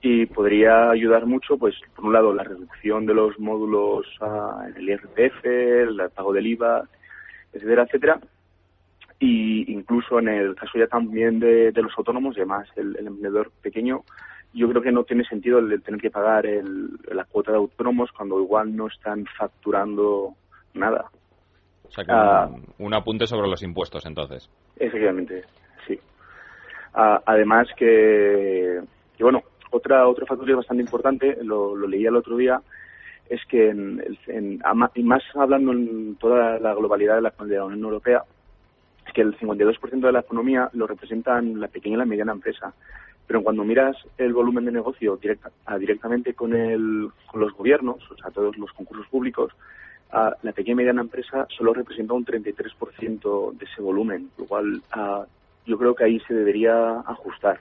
y 0.00 0.26
podría 0.26 0.90
ayudar 0.90 1.26
mucho, 1.26 1.58
pues, 1.58 1.74
por 1.96 2.06
un 2.06 2.12
lado, 2.12 2.32
la 2.32 2.44
reducción 2.44 3.04
de 3.06 3.14
los 3.14 3.38
módulos 3.38 4.06
uh, 4.20 4.62
en 4.68 4.76
el 4.76 4.88
IRPF, 4.90 5.44
el 5.44 6.10
pago 6.14 6.32
del 6.32 6.46
IVA, 6.46 6.84
etcétera, 7.52 7.82
etcétera. 7.82 8.20
Y 9.18 9.72
incluso 9.72 10.20
en 10.20 10.28
el 10.28 10.54
caso 10.54 10.78
ya 10.78 10.86
también 10.86 11.40
de, 11.40 11.72
de 11.72 11.82
los 11.82 11.92
autónomos 11.98 12.36
y 12.36 12.40
además 12.40 12.68
el, 12.76 12.96
el, 12.96 13.08
emprendedor 13.08 13.50
pequeño, 13.60 14.04
yo 14.54 14.68
creo 14.68 14.80
que 14.80 14.92
no 14.92 15.02
tiene 15.02 15.24
sentido 15.24 15.58
el, 15.58 15.82
tener 15.82 16.00
que 16.00 16.10
pagar 16.10 16.46
el, 16.46 16.90
la 17.10 17.24
cuota 17.24 17.50
de 17.50 17.58
autónomos 17.58 18.12
cuando 18.12 18.40
igual 18.40 18.76
no 18.76 18.86
están 18.86 19.24
facturando 19.36 20.34
nada. 20.74 21.10
O 21.88 21.90
sea, 21.90 22.04
que 22.04 22.12
un, 22.12 22.64
un, 22.78 22.94
apunte 22.94 23.26
sobre 23.26 23.48
los 23.48 23.62
impuestos, 23.64 24.06
entonces. 24.06 24.48
Efectivamente, 24.76 25.42
sí. 25.86 25.98
Uh, 26.94 27.18
además 27.26 27.66
que, 27.76 28.80
que, 29.16 29.24
bueno, 29.24 29.42
otra, 29.70 30.06
otro 30.08 30.26
factor 30.26 30.56
bastante 30.56 30.82
importante, 30.82 31.38
lo, 31.42 31.74
lo 31.74 31.86
leía 31.86 32.08
el 32.08 32.16
otro 32.16 32.36
día, 32.36 32.60
es 33.28 33.44
que, 33.46 33.68
en, 33.68 34.02
en, 34.26 34.60
y 34.94 35.02
más 35.02 35.22
hablando 35.34 35.72
en 35.72 36.16
toda 36.16 36.58
la 36.58 36.74
globalidad 36.74 37.16
de 37.16 37.22
la, 37.22 37.34
de 37.38 37.56
la 37.56 37.64
Unión 37.64 37.84
Europea, 37.84 38.22
es 39.06 39.12
que 39.12 39.20
el 39.20 39.36
52% 39.38 40.00
de 40.00 40.12
la 40.12 40.20
economía 40.20 40.70
lo 40.72 40.86
representan 40.86 41.60
la 41.60 41.68
pequeña 41.68 41.96
y 41.96 41.98
la 41.98 42.04
mediana 42.04 42.32
empresa. 42.32 42.72
Pero 43.26 43.42
cuando 43.42 43.64
miras 43.64 43.96
el 44.16 44.32
volumen 44.32 44.64
de 44.64 44.72
negocio 44.72 45.16
directa, 45.16 45.50
directamente 45.78 46.32
con, 46.32 46.54
el, 46.54 47.10
con 47.26 47.40
los 47.40 47.52
gobiernos, 47.52 47.98
o 48.10 48.16
sea, 48.16 48.30
todos 48.30 48.56
los 48.56 48.72
concursos 48.72 49.06
públicos, 49.08 49.52
a, 50.10 50.34
la 50.42 50.52
pequeña 50.52 50.72
y 50.72 50.76
mediana 50.76 51.02
empresa 51.02 51.46
solo 51.56 51.74
representa 51.74 52.14
un 52.14 52.24
33% 52.24 53.52
de 53.52 53.64
ese 53.66 53.82
volumen, 53.82 54.30
lo 54.38 54.46
cual 54.46 54.82
a, 54.92 55.26
yo 55.66 55.76
creo 55.76 55.94
que 55.94 56.04
ahí 56.04 56.20
se 56.20 56.32
debería 56.32 57.00
ajustar 57.00 57.60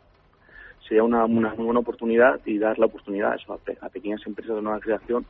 sería 0.88 1.04
una, 1.04 1.26
una 1.26 1.54
muy 1.56 1.66
buena 1.66 1.80
oportunidad 1.82 2.40
y 2.46 2.58
dar 2.58 2.80
la 2.80 2.86
oportunidad 2.86 3.36
eso, 3.36 3.54
a, 3.54 3.58
pe 3.58 3.78
a, 3.82 3.90
pequeñas 3.90 4.26
empresas 4.26 4.56
de 4.56 4.62
nueva 4.62 4.80
creación 4.80 5.26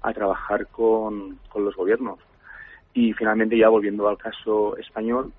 a 0.00 0.12
trabajar 0.12 0.66
con, 0.68 1.38
con, 1.48 1.64
los 1.64 1.76
gobiernos. 1.76 2.18
Y 2.94 3.12
finalmente, 3.12 3.56
ya 3.56 3.68
volviendo 3.68 4.08
al 4.08 4.18
caso 4.18 4.76
español, 4.76 5.32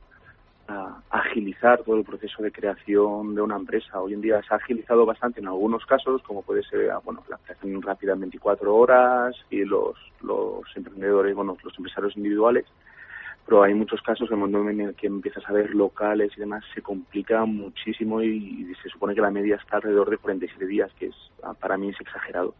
a 0.67 1.01
agilizar 1.09 1.83
todo 1.83 1.97
el 1.97 2.05
proceso 2.05 2.41
de 2.41 2.51
creación 2.51 3.35
de 3.35 3.41
una 3.41 3.57
empresa. 3.57 3.99
Hoy 3.99 4.13
en 4.13 4.21
día 4.21 4.41
se 4.43 4.53
ha 4.53 4.57
agilizado 4.57 5.05
bastante 5.05 5.41
en 5.41 5.47
algunos 5.47 5.85
casos, 5.85 6.21
como 6.23 6.41
puede 6.41 6.63
ser 6.63 6.89
bueno, 7.03 7.23
la 7.29 7.37
creación 7.37 7.81
rápida 7.81 8.13
en 8.13 8.21
24 8.21 8.73
horas 8.73 9.35
y 9.49 9.65
los, 9.65 9.95
los 10.21 10.63
emprendedores, 10.75 11.35
bueno, 11.35 11.57
los 11.63 11.77
empresarios 11.77 12.15
individuales, 12.15 12.65
pero 13.45 13.63
hay 13.63 13.73
muchos 13.73 14.01
casos 14.01 14.29
en 14.29 14.35
el 14.35 14.39
mundo 14.39 14.69
en 14.69 14.81
el 14.81 14.95
que 14.95 15.07
empiezas 15.07 15.43
a 15.47 15.53
ver 15.53 15.71
locales 15.71 16.31
y 16.35 16.39
demás, 16.39 16.63
se 16.73 16.81
complica 16.81 17.45
muchísimo 17.45 18.21
y, 18.21 18.67
y 18.71 18.75
se 18.81 18.89
supone 18.89 19.15
que 19.15 19.21
la 19.21 19.31
media 19.31 19.55
está 19.55 19.77
alrededor 19.77 20.09
de 20.09 20.17
47 20.17 20.65
días, 20.65 20.91
que 20.99 21.07
es 21.07 21.15
para 21.59 21.77
mí 21.77 21.89
es 21.89 21.99
exagerado. 21.99 22.53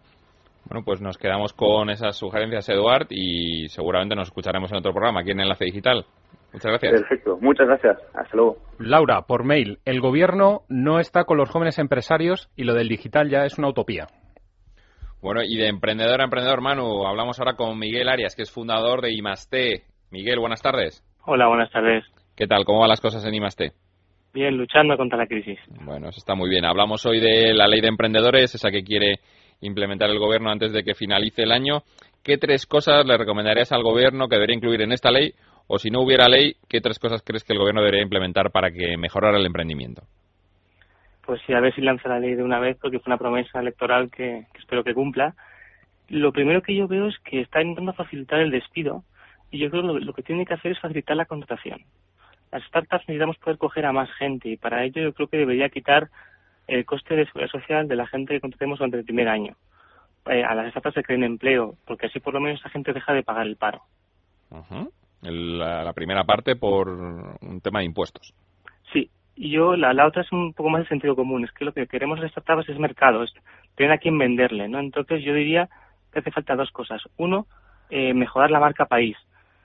Bueno, 0.66 0.86
pues 0.86 1.02
nos 1.02 1.18
quedamos 1.18 1.54
con 1.54 1.90
esas 1.90 2.18
sugerencias, 2.18 2.68
Eduard, 2.70 3.08
y 3.10 3.68
seguramente 3.70 4.16
nos 4.16 4.30
escucharemos 4.30 4.72
en 4.72 4.78
otro 4.78 4.94
programa 4.94 5.22
aquí 5.22 5.32
en 5.32 5.42
Enlace 5.42 5.66
Digital. 5.66 6.06
Muchas 6.54 6.72
gracias. 6.72 6.92
Perfecto, 6.94 7.38
muchas 7.42 7.68
gracias. 7.68 7.98
Hasta 8.14 8.38
luego. 8.38 8.58
Laura, 8.80 9.24
por 9.24 9.44
mail, 9.44 9.80
el 9.86 10.00
gobierno 10.00 10.62
no 10.70 11.00
está 11.00 11.26
con 11.26 11.38
los 11.38 11.50
jóvenes 11.50 11.80
empresarios 11.80 12.50
y 12.56 12.64
lo 12.64 12.74
del 12.76 12.88
digital 12.88 13.30
ya 13.30 13.46
es 13.46 13.58
una 13.58 13.70
utopía. 13.70 14.08
Bueno, 15.22 15.42
y 15.42 15.58
de 15.58 15.68
emprendedor 15.68 16.22
a 16.22 16.26
emprendedor, 16.26 16.62
Manu, 16.62 17.08
hablamos 17.08 17.40
ahora 17.40 17.56
con 17.56 17.80
Miguel 17.80 18.10
Arias, 18.10 18.36
que 18.36 18.44
es 18.44 18.52
fundador 18.52 19.02
de 19.02 19.14
IMASTE. 19.14 19.84
Miguel, 20.14 20.38
buenas 20.38 20.62
tardes. 20.62 21.04
Hola, 21.26 21.48
buenas 21.48 21.72
tardes. 21.72 22.06
¿Qué 22.36 22.46
tal? 22.46 22.66
¿Cómo 22.66 22.82
van 22.82 22.90
las 22.90 23.02
cosas 23.02 23.26
en 23.26 23.34
IMASTE? 23.34 23.72
Bien, 24.32 24.56
luchando 24.56 24.96
contra 24.96 25.18
la 25.18 25.26
crisis. 25.26 25.58
Bueno, 25.84 26.10
eso 26.10 26.20
está 26.20 26.36
muy 26.36 26.52
bien. 26.52 26.66
Hablamos 26.66 27.04
hoy 27.08 27.20
de 27.20 27.52
la 27.56 27.68
ley 27.68 27.82
de 27.82 27.88
emprendedores, 27.88 28.54
esa 28.54 28.70
que 28.70 28.84
quiere 28.84 29.16
implementar 29.62 30.12
el 30.12 30.20
gobierno 30.20 30.52
antes 30.52 30.72
de 30.72 30.84
que 30.84 30.94
finalice 30.94 31.42
el 31.42 31.52
año. 31.52 31.82
¿Qué 32.24 32.38
tres 32.38 32.68
cosas 32.68 33.08
le 33.08 33.18
recomendarías 33.18 33.72
al 33.72 33.82
gobierno 33.82 34.28
que 34.28 34.36
debería 34.36 34.56
incluir 34.56 34.84
en 34.84 34.92
esta 34.92 35.10
ley? 35.10 35.34
O 35.66 35.80
si 35.80 35.90
no 35.90 36.02
hubiera 36.02 36.30
ley, 36.30 36.58
¿qué 36.70 36.80
tres 36.80 37.00
cosas 37.00 37.24
crees 37.26 37.44
que 37.44 37.54
el 37.54 37.60
gobierno 37.60 37.82
debería 37.82 38.04
implementar 38.04 38.52
para 38.52 38.70
que 38.70 38.96
mejorara 38.98 39.40
el 39.40 39.48
emprendimiento? 39.48 40.04
Pues 41.26 41.42
sí, 41.48 41.54
a 41.54 41.60
ver 41.60 41.74
si 41.74 41.82
lanza 41.82 42.08
la 42.08 42.20
ley 42.20 42.36
de 42.36 42.44
una 42.44 42.60
vez, 42.60 42.78
porque 42.80 43.00
fue 43.00 43.10
una 43.10 43.18
promesa 43.18 43.62
electoral 43.62 44.12
que, 44.12 44.46
que 44.54 44.60
espero 44.60 44.84
que 44.84 44.94
cumpla. 44.94 45.34
Lo 46.10 46.32
primero 46.32 46.62
que 46.62 46.76
yo 46.76 46.88
veo 46.88 47.08
es 47.08 47.18
que 47.26 47.42
está 47.42 47.64
intentando 47.64 47.94
facilitar 47.94 48.42
el 48.42 48.52
despido 48.52 49.04
y 49.54 49.60
yo 49.60 49.70
creo 49.70 49.84
que 49.84 49.88
lo, 49.88 50.00
lo, 50.00 50.14
que 50.14 50.24
tiene 50.24 50.48
que 50.48 50.56
hacer 50.56 50.72
es 50.72 50.80
facilitar 50.80 51.16
la 51.16 51.28
contratación. 51.28 51.84
Las 52.52 52.64
startups 52.64 53.08
necesitamos 53.08 53.38
poder 53.38 53.60
coger 53.60 53.86
a 53.86 53.92
más 53.92 54.12
gente 54.14 54.50
y 54.50 54.58
para 54.58 54.84
ello 54.84 55.04
yo 55.04 55.14
creo 55.14 55.28
que 55.28 55.38
debería 55.38 55.70
quitar 55.70 56.10
el 56.68 56.84
coste 56.86 57.16
de 57.16 57.26
seguridad 57.28 57.52
social 57.52 57.88
de 57.88 57.96
la 57.96 58.08
gente 58.08 58.34
que 58.34 58.42
contratemos 58.42 58.80
durante 58.80 58.98
el 58.98 59.06
primer 59.06 59.28
año. 59.28 59.56
Eh, 60.26 60.44
a 60.44 60.56
las 60.56 60.72
startups 60.72 60.96
se 60.96 61.04
creen 61.04 61.24
empleo, 61.24 61.76
porque 61.86 62.08
así 62.08 62.20
por 62.20 62.34
lo 62.34 62.40
menos 62.40 62.60
esa 62.60 62.70
gente 62.70 62.94
deja 62.94 63.14
de 63.14 63.22
pagar 63.22 63.46
el 63.46 63.56
paro. 63.56 63.84
Uh 64.50 64.58
-huh. 64.58 64.92
el, 65.22 65.60
la, 65.60 65.84
la, 65.84 65.94
primera 65.94 66.24
parte 66.24 66.56
por 66.56 66.90
un 66.90 67.62
tema 67.62 67.80
de 67.80 67.86
impuestos. 67.86 68.34
Sí, 68.92 69.12
y 69.36 69.52
yo 69.52 69.76
la, 69.76 69.94
la 69.94 70.08
otra 70.08 70.24
es 70.24 70.32
un 70.32 70.54
poco 70.54 70.70
más 70.70 70.82
de 70.82 70.88
sentido 70.88 71.16
común, 71.16 71.44
es 71.44 71.52
que 71.52 71.66
lo 71.66 71.74
que 71.74 71.86
queremos 71.86 72.20
las 72.20 72.32
startups 72.32 72.70
es 72.70 72.80
mercado, 72.80 73.22
es 73.22 73.32
tener 73.76 73.92
a 73.92 74.00
quien 74.00 74.18
venderle, 74.18 74.68
¿no? 74.68 74.80
Entonces 74.80 75.24
yo 75.24 75.36
diría 75.36 75.70
que 76.12 76.20
hace 76.20 76.32
falta 76.32 76.56
dos 76.56 76.72
cosas. 76.72 77.04
Uno, 77.18 77.46
eh, 77.92 78.16
mejorar 78.16 78.50
la 78.50 78.60
marca 78.60 78.86
país, 78.86 79.16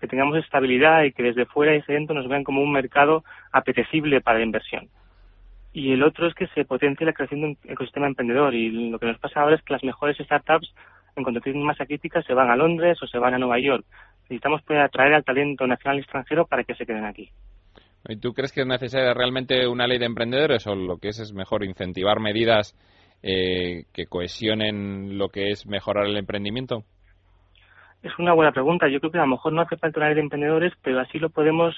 que 0.01 0.07
tengamos 0.07 0.39
estabilidad 0.39 1.05
y 1.05 1.13
que 1.13 1.23
desde 1.23 1.47
fuera 1.47 1.73
y 1.75 1.79
desde 1.79 1.95
dentro 1.95 2.15
nos 2.15 2.29
vean 2.29 2.45
como 2.45 2.63
un 2.63 2.73
mercado 2.73 3.25
apetecible 3.53 4.21
para 4.21 4.39
la 4.39 4.45
inversión 4.45 4.89
y 5.73 5.93
el 5.93 6.03
otro 6.03 6.27
es 6.27 6.35
que 6.35 6.47
se 6.49 6.65
potencie 6.65 7.07
la 7.07 7.13
creación 7.13 7.41
de 7.41 7.47
un 7.49 7.59
ecosistema 7.65 8.07
emprendedor 8.07 8.55
y 8.55 8.91
lo 8.91 8.99
que 8.99 9.07
nos 9.07 9.19
pasa 9.19 9.41
ahora 9.41 9.57
es 9.57 9.63
que 9.63 9.75
las 9.75 9.85
mejores 9.85 10.17
startups 10.19 10.73
en 11.17 11.23
cuanto 11.23 11.41
tienen 11.41 11.63
masa 11.63 11.87
crítica 11.87 12.23
se 12.23 12.35
van 12.35 12.51
a 12.51 12.57
Londres 12.57 12.99
o 13.03 13.07
se 13.07 13.19
van 13.19 13.35
a 13.35 13.39
Nueva 13.39 13.59
York. 13.61 13.85
Necesitamos 14.23 14.63
poder 14.63 14.83
atraer 14.83 15.15
al 15.15 15.25
talento 15.25 15.67
nacional 15.67 15.99
y 15.99 16.01
extranjero 16.01 16.47
para 16.47 16.65
que 16.65 16.75
se 16.75 16.87
queden 16.87 17.05
aquí. 17.05 17.31
¿Y 18.09 18.17
tú 18.17 18.33
crees 18.33 18.53
que 18.53 18.63
es 18.63 18.67
necesaria 18.67 19.13
realmente 19.15 19.67
una 19.67 19.87
ley 19.87 19.99
de 19.99 20.07
emprendedores 20.07 20.67
o 20.67 20.75
lo 20.75 20.99
que 20.99 21.09
es 21.09 21.19
es 21.19 21.33
mejor 21.33 21.65
incentivar 21.65 22.21
medidas 22.21 22.77
eh, 23.23 23.85
que 23.93 24.07
cohesionen 24.07 25.19
lo 25.19 25.29
que 25.29 25.51
es 25.51 25.67
mejorar 25.67 26.07
el 26.07 26.17
emprendimiento? 26.17 26.85
Es 28.03 28.17
una 28.19 28.33
buena 28.33 28.53
pregunta. 28.53 28.89
Yo 28.89 29.01
creo 29.01 29.13
que 29.13 29.19
a 29.19 29.23
lo 29.23 29.29
mejor 29.29 29.53
no 29.53 29.63
hace 29.63 29.77
falta 29.77 30.01
una 30.01 30.09
ley 30.09 30.17
de 30.17 30.23
emprendedores, 30.23 30.73
pero 30.83 31.01
así 31.01 31.19
lo 31.19 31.31
podemos 31.31 31.75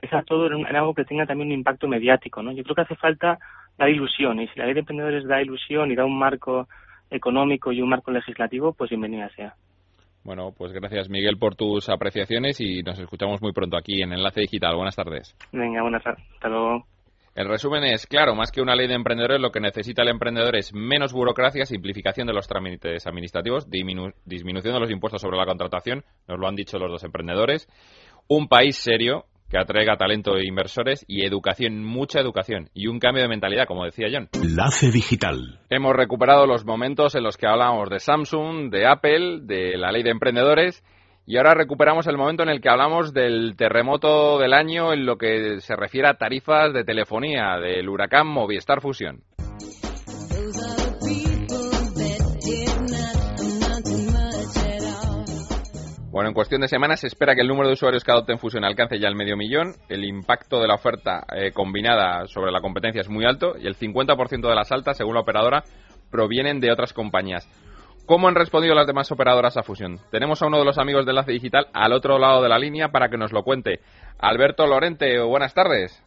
pensar 0.00 0.24
todo 0.24 0.46
en, 0.46 0.66
en, 0.66 0.76
algo 0.76 0.94
que 0.94 1.04
tenga 1.04 1.26
también 1.26 1.48
un 1.48 1.54
impacto 1.54 1.86
mediático, 1.88 2.42
¿no? 2.42 2.52
Yo 2.52 2.62
creo 2.64 2.74
que 2.74 2.82
hace 2.82 2.96
falta 2.96 3.38
dar 3.78 3.88
ilusión 3.88 4.40
y 4.40 4.48
si 4.48 4.58
la 4.58 4.64
ley 4.64 4.74
de 4.74 4.80
emprendedores 4.80 5.26
da 5.26 5.42
ilusión 5.42 5.90
y 5.90 5.94
da 5.94 6.04
un 6.04 6.18
marco 6.18 6.68
económico 7.10 7.72
y 7.72 7.82
un 7.82 7.90
marco 7.90 8.10
legislativo, 8.10 8.72
pues 8.72 8.90
bienvenida 8.90 9.28
sea. 9.36 9.54
Bueno, 10.24 10.52
pues 10.56 10.72
gracias 10.72 11.08
Miguel 11.08 11.36
por 11.36 11.56
tus 11.56 11.88
apreciaciones 11.88 12.60
y 12.60 12.82
nos 12.82 12.98
escuchamos 12.98 13.42
muy 13.42 13.52
pronto 13.52 13.76
aquí 13.76 14.02
en 14.02 14.12
Enlace 14.12 14.40
Digital. 14.40 14.76
Buenas 14.76 14.96
tardes. 14.96 15.36
Venga, 15.52 15.82
buenas 15.82 16.02
tardes. 16.02 16.24
Hasta 16.34 16.48
luego. 16.48 16.91
El 17.34 17.48
resumen 17.48 17.82
es, 17.84 18.06
claro, 18.06 18.34
más 18.34 18.52
que 18.52 18.60
una 18.60 18.74
ley 18.74 18.88
de 18.88 18.94
emprendedores, 18.94 19.40
lo 19.40 19.50
que 19.50 19.60
necesita 19.60 20.02
el 20.02 20.08
emprendedor 20.08 20.54
es 20.54 20.74
menos 20.74 21.14
burocracia, 21.14 21.64
simplificación 21.64 22.26
de 22.26 22.34
los 22.34 22.46
trámites 22.46 23.06
administrativos, 23.06 23.70
disminución 23.70 24.74
de 24.74 24.80
los 24.80 24.90
impuestos 24.90 25.22
sobre 25.22 25.38
la 25.38 25.46
contratación, 25.46 26.04
nos 26.28 26.38
lo 26.38 26.46
han 26.46 26.56
dicho 26.56 26.78
los 26.78 26.90
dos 26.90 27.04
emprendedores, 27.04 27.68
un 28.28 28.48
país 28.48 28.76
serio, 28.76 29.24
que 29.48 29.58
atraiga 29.58 29.96
talento 29.96 30.36
e 30.36 30.46
inversores 30.46 31.04
y 31.08 31.26
educación, 31.26 31.84
mucha 31.84 32.20
educación 32.20 32.68
y 32.74 32.86
un 32.86 32.98
cambio 32.98 33.22
de 33.22 33.28
mentalidad, 33.28 33.66
como 33.66 33.84
decía 33.84 34.08
John. 34.10 34.28
Lace 34.42 34.90
Digital. 34.90 35.60
Hemos 35.68 35.94
recuperado 35.94 36.46
los 36.46 36.64
momentos 36.64 37.14
en 37.14 37.22
los 37.22 37.36
que 37.36 37.46
hablábamos 37.46 37.90
de 37.90 37.98
Samsung, 37.98 38.70
de 38.70 38.86
Apple, 38.86 39.40
de 39.42 39.76
la 39.76 39.90
ley 39.90 40.02
de 40.02 40.10
emprendedores 40.10 40.82
y 41.26 41.36
ahora 41.36 41.54
recuperamos 41.54 42.06
el 42.06 42.16
momento 42.16 42.42
en 42.42 42.48
el 42.48 42.60
que 42.60 42.68
hablamos 42.68 43.12
del 43.12 43.54
terremoto 43.56 44.38
del 44.38 44.52
año 44.52 44.92
en 44.92 45.06
lo 45.06 45.16
que 45.16 45.60
se 45.60 45.76
refiere 45.76 46.08
a 46.08 46.14
tarifas 46.14 46.72
de 46.72 46.84
telefonía 46.84 47.58
del 47.58 47.88
huracán 47.88 48.26
Movistar 48.26 48.80
Fusión. 48.80 49.22
Bueno, 56.10 56.28
en 56.28 56.34
cuestión 56.34 56.60
de 56.60 56.68
semanas 56.68 57.00
se 57.00 57.06
espera 57.06 57.34
que 57.34 57.40
el 57.40 57.48
número 57.48 57.68
de 57.68 57.72
usuarios 57.72 58.04
que 58.04 58.12
adopten 58.12 58.38
Fusión 58.38 58.64
alcance 58.64 58.98
ya 58.98 59.08
el 59.08 59.14
medio 59.14 59.34
millón. 59.34 59.76
El 59.88 60.04
impacto 60.04 60.60
de 60.60 60.68
la 60.68 60.74
oferta 60.74 61.24
eh, 61.34 61.52
combinada 61.52 62.26
sobre 62.26 62.52
la 62.52 62.60
competencia 62.60 63.00
es 63.00 63.08
muy 63.08 63.24
alto 63.24 63.54
y 63.58 63.66
el 63.66 63.78
50% 63.78 64.46
de 64.46 64.54
las 64.54 64.70
altas, 64.72 64.98
según 64.98 65.14
la 65.14 65.20
operadora, 65.20 65.64
provienen 66.10 66.60
de 66.60 66.70
otras 66.70 66.92
compañías. 66.92 67.48
¿Cómo 68.06 68.26
han 68.26 68.34
respondido 68.34 68.74
las 68.74 68.88
demás 68.88 69.12
operadoras 69.12 69.56
a 69.56 69.62
Fusión? 69.62 69.98
Tenemos 70.10 70.42
a 70.42 70.46
uno 70.48 70.58
de 70.58 70.64
los 70.64 70.78
amigos 70.78 71.06
de 71.06 71.12
Enlace 71.12 71.32
Digital 71.32 71.66
al 71.72 71.92
otro 71.92 72.18
lado 72.18 72.42
de 72.42 72.48
la 72.48 72.58
línea 72.58 72.88
para 72.88 73.08
que 73.08 73.16
nos 73.16 73.32
lo 73.32 73.44
cuente. 73.44 73.78
Alberto 74.18 74.66
Lorente, 74.66 75.20
buenas 75.20 75.54
tardes. 75.54 76.04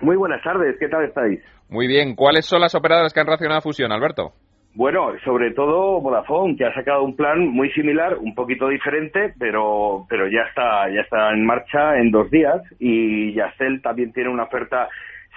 Muy 0.00 0.16
buenas 0.16 0.42
tardes, 0.42 0.76
¿qué 0.80 0.88
tal 0.88 1.04
estáis? 1.04 1.40
Muy 1.68 1.86
bien, 1.86 2.14
¿cuáles 2.14 2.46
son 2.46 2.62
las 2.62 2.74
operadoras 2.74 3.12
que 3.12 3.20
han 3.20 3.26
reaccionado 3.26 3.58
a 3.58 3.62
Fusión, 3.62 3.92
Alberto? 3.92 4.32
Bueno, 4.74 5.12
sobre 5.22 5.52
todo 5.52 6.00
Vodafone, 6.00 6.56
que 6.56 6.64
ha 6.64 6.72
sacado 6.72 7.02
un 7.02 7.14
plan 7.14 7.46
muy 7.46 7.70
similar, 7.72 8.16
un 8.16 8.34
poquito 8.34 8.68
diferente, 8.68 9.34
pero, 9.38 10.06
pero 10.08 10.28
ya 10.28 10.42
está, 10.48 10.88
ya 10.88 11.02
está 11.02 11.30
en 11.32 11.44
marcha 11.44 11.98
en 11.98 12.10
dos 12.10 12.30
días 12.30 12.62
y 12.78 13.34
Yastel 13.34 13.82
también 13.82 14.12
tiene 14.12 14.30
una 14.30 14.44
oferta 14.44 14.88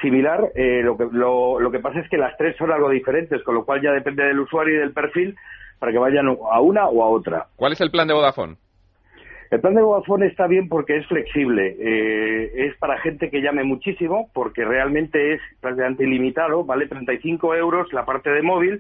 similar. 0.02 0.52
Eh, 0.56 0.82
lo, 0.84 0.96
que, 0.96 1.06
lo, 1.12 1.60
lo 1.60 1.72
que 1.72 1.80
pasa 1.80 2.00
es 2.00 2.10
que 2.10 2.18
las 2.18 2.38
tres 2.38 2.56
son 2.56 2.72
algo 2.72 2.90
diferentes, 2.90 3.44
con 3.44 3.56
lo 3.56 3.66
cual 3.66 3.82
ya 3.82 3.92
depende 3.92 4.24
del 4.24 4.40
usuario 4.40 4.76
y 4.76 4.80
del 4.80 4.94
perfil 4.94 5.36
para 5.82 5.92
que 5.92 5.98
vayan 5.98 6.28
a 6.28 6.62
una 6.62 6.86
o 6.86 7.02
a 7.02 7.10
otra. 7.10 7.48
¿Cuál 7.56 7.74
es 7.74 7.82
el 7.82 7.90
plan 7.90 8.08
de 8.08 8.14
Vodafone? 8.14 8.56
El 9.50 9.62
plan 9.62 9.74
de 9.74 9.82
Vodafone 9.82 10.28
está 10.28 10.46
bien 10.46 10.70
porque 10.70 10.96
es 10.96 11.08
flexible. 11.08 11.76
Eh, 11.80 12.68
es 12.68 12.78
para 12.78 13.00
gente 13.00 13.32
que 13.32 13.42
llame 13.42 13.64
muchísimo, 13.64 14.30
porque 14.32 14.64
realmente 14.64 15.34
es 15.34 15.42
prácticamente 15.60 16.04
ilimitado. 16.04 16.64
Vale 16.66 16.86
35 16.86 17.56
euros 17.56 17.92
la 17.94 18.06
parte 18.06 18.30
de 18.30 18.44
móvil 18.44 18.80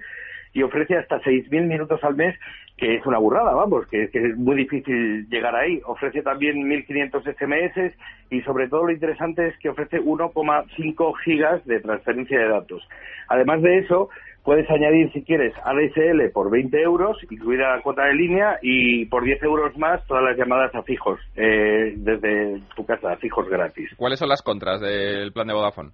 y 0.53 0.61
ofrece 0.61 0.95
hasta 0.95 1.19
6.000 1.21 1.65
minutos 1.65 2.03
al 2.03 2.15
mes, 2.15 2.37
que 2.77 2.97
es 2.97 3.05
una 3.07 3.17
burrada, 3.17 3.51
vamos, 3.53 3.87
que, 3.87 4.09
que, 4.09 4.19
es 4.19 4.37
muy 4.37 4.55
difícil 4.55 5.27
llegar 5.27 5.55
ahí. 5.55 5.81
Ofrece 5.85 6.21
también 6.21 6.57
1.500 6.69 7.23
SMS 7.35 7.95
y 8.29 8.41
sobre 8.41 8.67
todo 8.67 8.85
lo 8.85 8.91
interesante 8.91 9.47
es 9.47 9.57
que 9.57 9.69
ofrece 9.69 9.99
1,5 9.99 11.13
gigas 11.23 11.65
de 11.65 11.79
transferencia 11.79 12.37
de 12.37 12.47
datos. 12.47 12.87
Además 13.27 13.63
de 13.63 13.79
eso, 13.79 14.09
Puedes 14.43 14.69
añadir, 14.71 15.11
si 15.13 15.23
quieres, 15.23 15.53
ADSL 15.63 16.31
por 16.33 16.49
20 16.49 16.81
euros, 16.81 17.17
incluida 17.29 17.75
la 17.75 17.81
cuota 17.81 18.05
de 18.05 18.15
línea, 18.15 18.57
y 18.61 19.05
por 19.05 19.23
10 19.23 19.43
euros 19.43 19.77
más 19.77 20.05
todas 20.07 20.23
las 20.23 20.37
llamadas 20.37 20.73
a 20.73 20.81
fijos, 20.81 21.19
eh, 21.35 21.93
desde 21.97 22.59
tu 22.75 22.85
casa, 22.85 23.11
a 23.11 23.17
fijos 23.17 23.47
gratis. 23.47 23.91
¿Cuáles 23.97 24.17
son 24.17 24.29
las 24.29 24.41
contras 24.41 24.81
del 24.81 25.31
plan 25.31 25.47
de 25.47 25.53
Vodafone? 25.53 25.91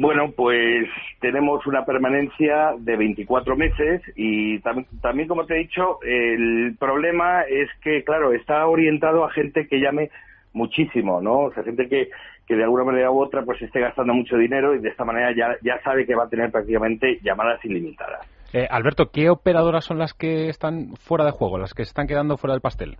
Bueno, 0.00 0.30
pues 0.36 0.88
tenemos 1.20 1.66
una 1.66 1.84
permanencia 1.84 2.72
de 2.78 2.96
24 2.96 3.56
meses 3.56 4.00
y 4.14 4.60
también, 4.60 5.26
como 5.26 5.44
te 5.44 5.56
he 5.56 5.58
dicho, 5.58 5.98
el 6.02 6.76
problema 6.78 7.42
es 7.42 7.68
que, 7.82 8.04
claro, 8.04 8.32
está 8.32 8.64
orientado 8.68 9.24
a 9.24 9.32
gente 9.32 9.66
que 9.66 9.80
llame 9.80 10.10
muchísimo, 10.52 11.20
¿no? 11.20 11.40
O 11.40 11.52
sea, 11.52 11.62
gente 11.62 11.88
que, 11.88 12.08
que 12.46 12.56
de 12.56 12.64
alguna 12.64 12.84
manera 12.84 13.10
u 13.10 13.20
otra 13.20 13.42
pues 13.42 13.60
esté 13.62 13.80
gastando 13.80 14.14
mucho 14.14 14.36
dinero 14.36 14.74
y 14.74 14.80
de 14.80 14.88
esta 14.88 15.04
manera 15.04 15.32
ya, 15.36 15.56
ya 15.62 15.80
sabe 15.82 16.06
que 16.06 16.14
va 16.14 16.24
a 16.24 16.28
tener 16.28 16.50
prácticamente 16.50 17.18
llamadas 17.22 17.64
ilimitadas. 17.64 18.26
Eh, 18.52 18.66
Alberto, 18.70 19.10
¿qué 19.12 19.28
operadoras 19.28 19.84
son 19.84 19.98
las 19.98 20.14
que 20.14 20.48
están 20.48 20.96
fuera 20.96 21.24
de 21.24 21.32
juego, 21.32 21.58
las 21.58 21.74
que 21.74 21.82
están 21.82 22.06
quedando 22.06 22.38
fuera 22.38 22.54
del 22.54 22.62
pastel? 22.62 22.96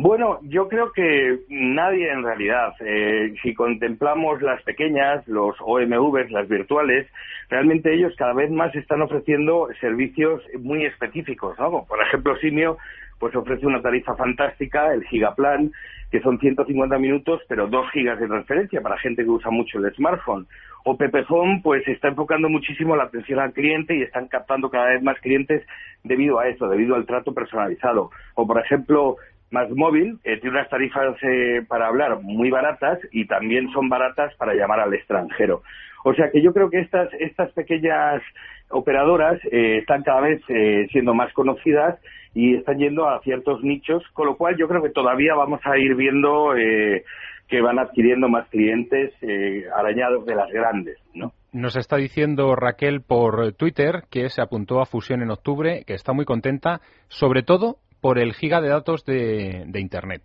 Bueno, 0.00 0.38
yo 0.42 0.68
creo 0.68 0.92
que 0.92 1.40
nadie 1.48 2.08
en 2.12 2.22
realidad. 2.22 2.72
Eh, 2.78 3.34
si 3.42 3.52
contemplamos 3.52 4.40
las 4.42 4.62
pequeñas, 4.62 5.26
los 5.26 5.56
OMVs, 5.60 6.30
las 6.30 6.48
virtuales, 6.48 7.08
realmente 7.50 7.92
ellos 7.92 8.14
cada 8.16 8.32
vez 8.32 8.48
más 8.48 8.72
están 8.76 9.02
ofreciendo 9.02 9.66
servicios 9.80 10.40
muy 10.60 10.84
específicos, 10.86 11.58
¿no? 11.58 11.84
Por 11.84 12.00
ejemplo, 12.00 12.36
Simio 12.36 12.78
pues 13.18 13.34
ofrece 13.34 13.66
una 13.66 13.82
tarifa 13.82 14.14
fantástica, 14.14 14.92
el 14.92 15.04
Gigaplan, 15.04 15.72
que 16.10 16.20
son 16.20 16.38
150 16.38 16.98
minutos, 16.98 17.40
pero 17.48 17.66
2 17.66 17.90
gigas 17.92 18.18
de 18.18 18.26
transferencia 18.26 18.80
para 18.80 18.98
gente 18.98 19.24
que 19.24 19.30
usa 19.30 19.50
mucho 19.50 19.78
el 19.78 19.92
smartphone. 19.94 20.46
O 20.84 20.96
Pepefone, 20.96 21.60
pues 21.62 21.86
está 21.86 22.08
enfocando 22.08 22.48
muchísimo 22.48 22.96
la 22.96 23.04
atención 23.04 23.40
al 23.40 23.52
cliente 23.52 23.96
y 23.96 24.02
están 24.02 24.28
captando 24.28 24.70
cada 24.70 24.90
vez 24.90 25.02
más 25.02 25.18
clientes 25.20 25.66
debido 26.04 26.38
a 26.38 26.48
eso, 26.48 26.68
debido 26.68 26.94
al 26.94 27.06
trato 27.06 27.34
personalizado. 27.34 28.10
O, 28.34 28.46
por 28.46 28.58
ejemplo, 28.60 29.16
Más 29.50 29.68
Móvil 29.70 30.18
eh, 30.24 30.38
tiene 30.40 30.56
unas 30.56 30.70
tarifas 30.70 31.16
eh, 31.22 31.62
para 31.68 31.88
hablar 31.88 32.20
muy 32.22 32.50
baratas 32.50 32.98
y 33.12 33.26
también 33.26 33.70
son 33.72 33.88
baratas 33.88 34.34
para 34.36 34.54
llamar 34.54 34.80
al 34.80 34.94
extranjero. 34.94 35.62
O 36.04 36.14
sea 36.14 36.30
que 36.30 36.42
yo 36.42 36.52
creo 36.52 36.70
que 36.70 36.80
estas, 36.80 37.12
estas 37.14 37.50
pequeñas 37.52 38.22
operadoras 38.70 39.38
eh, 39.50 39.78
están 39.78 40.02
cada 40.02 40.20
vez 40.20 40.40
eh, 40.48 40.86
siendo 40.92 41.14
más 41.14 41.32
conocidas 41.32 41.98
y 42.34 42.56
están 42.56 42.78
yendo 42.78 43.08
a 43.08 43.20
ciertos 43.22 43.62
nichos, 43.62 44.02
con 44.12 44.26
lo 44.26 44.36
cual 44.36 44.56
yo 44.56 44.68
creo 44.68 44.82
que 44.82 44.90
todavía 44.90 45.34
vamos 45.34 45.60
a 45.64 45.78
ir 45.78 45.94
viendo 45.94 46.56
eh, 46.56 47.04
que 47.48 47.60
van 47.60 47.78
adquiriendo 47.78 48.28
más 48.28 48.48
clientes 48.48 49.12
eh, 49.22 49.64
arañados 49.74 50.26
de 50.26 50.34
las 50.34 50.50
grandes, 50.50 50.98
¿no? 51.14 51.32
Nos 51.52 51.76
está 51.76 51.96
diciendo 51.96 52.54
Raquel 52.54 53.00
por 53.00 53.54
Twitter 53.54 54.02
que 54.10 54.28
se 54.28 54.42
apuntó 54.42 54.80
a 54.80 54.86
Fusión 54.86 55.22
en 55.22 55.30
octubre, 55.30 55.82
que 55.86 55.94
está 55.94 56.12
muy 56.12 56.26
contenta, 56.26 56.80
sobre 57.08 57.42
todo 57.42 57.76
por 58.02 58.18
el 58.18 58.34
giga 58.34 58.60
de 58.60 58.68
datos 58.68 59.04
de, 59.06 59.64
de 59.66 59.80
Internet. 59.80 60.22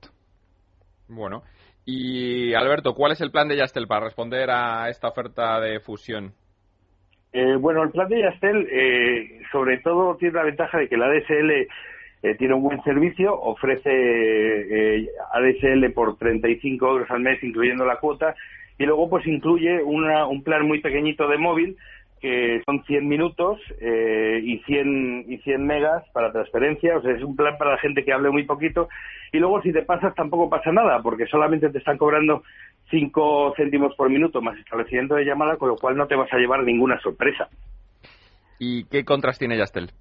Bueno, 1.08 1.44
y 1.86 2.54
Alberto, 2.54 2.94
¿cuál 2.94 3.12
es 3.12 3.22
el 3.22 3.32
plan 3.32 3.48
de 3.48 3.58
Yastel 3.58 3.88
para 3.88 4.06
responder 4.06 4.50
a 4.50 4.90
esta 4.90 5.10
oferta 5.10 5.60
de 5.60 5.80
fusión? 5.80 6.34
Eh, 7.34 7.56
bueno, 7.56 7.84
el 7.84 7.90
plan 7.90 8.08
de 8.08 8.22
Yastel 8.22 8.68
eh, 8.72 9.42
sobre 9.52 9.80
todo 9.80 10.16
tiene 10.18 10.36
la 10.36 10.44
ventaja 10.44 10.78
de 10.78 10.88
que 10.88 10.98
la 10.98 11.08
ADSL 11.08 11.68
eh, 12.24 12.36
tiene 12.36 12.54
un 12.54 12.64
buen 12.64 12.82
servicio, 12.84 13.38
ofrece 13.38 13.90
eh, 13.92 15.10
ADSL 15.34 15.92
por 15.94 16.18
35 16.18 16.88
euros 16.88 17.12
al 17.12 17.20
mes, 17.20 17.44
incluyendo 17.44 17.86
la 17.86 17.98
cuota, 17.98 18.34
y 18.80 18.86
luego 18.86 19.10
pues 19.10 19.28
incluye 19.28 19.84
una, 19.84 20.26
un 20.26 20.42
plan 20.42 20.66
muy 20.66 20.80
pequeñito 20.80 21.28
de 21.28 21.38
móvil 21.38 21.78
que 22.22 22.62
son 22.66 22.82
100 22.86 23.06
minutos 23.06 23.60
eh, 23.82 24.40
y 24.42 24.60
100 24.60 25.26
y 25.28 25.40
100 25.40 25.68
megas 25.68 26.06
para 26.14 26.32
transferencia, 26.32 26.96
o 26.96 27.02
sea, 27.02 27.12
es 27.12 27.22
un 27.22 27.36
plan 27.36 27.58
para 27.58 27.72
la 27.72 27.78
gente 27.80 28.06
que 28.06 28.14
hable 28.14 28.30
muy 28.30 28.44
poquito 28.44 28.88
y 29.34 29.40
luego 29.40 29.62
si 29.62 29.74
te 29.74 29.82
pasas 29.82 30.16
tampoco 30.16 30.50
pasa 30.50 30.72
nada, 30.72 31.02
porque 31.02 31.26
solamente 31.26 31.70
te 31.70 31.80
están 31.80 31.98
cobrando 31.98 32.44
5 32.92 33.56
céntimos 33.58 33.94
por 33.98 34.10
minuto 34.10 34.42
más 34.42 34.58
establecimiento 34.58 35.16
de 35.16 35.26
llamada, 35.26 35.58
con 35.58 35.68
lo 35.68 35.76
cual 35.76 35.98
no 35.98 36.08
te 36.08 36.16
vas 36.16 36.32
a 36.32 36.38
llevar 36.38 36.64
ninguna 36.64 36.98
sorpresa. 37.02 37.50
¿Y 38.58 38.86
qué 38.86 39.04
contras 39.04 39.38
tiene 39.38 39.58
Yastel? 39.58 39.92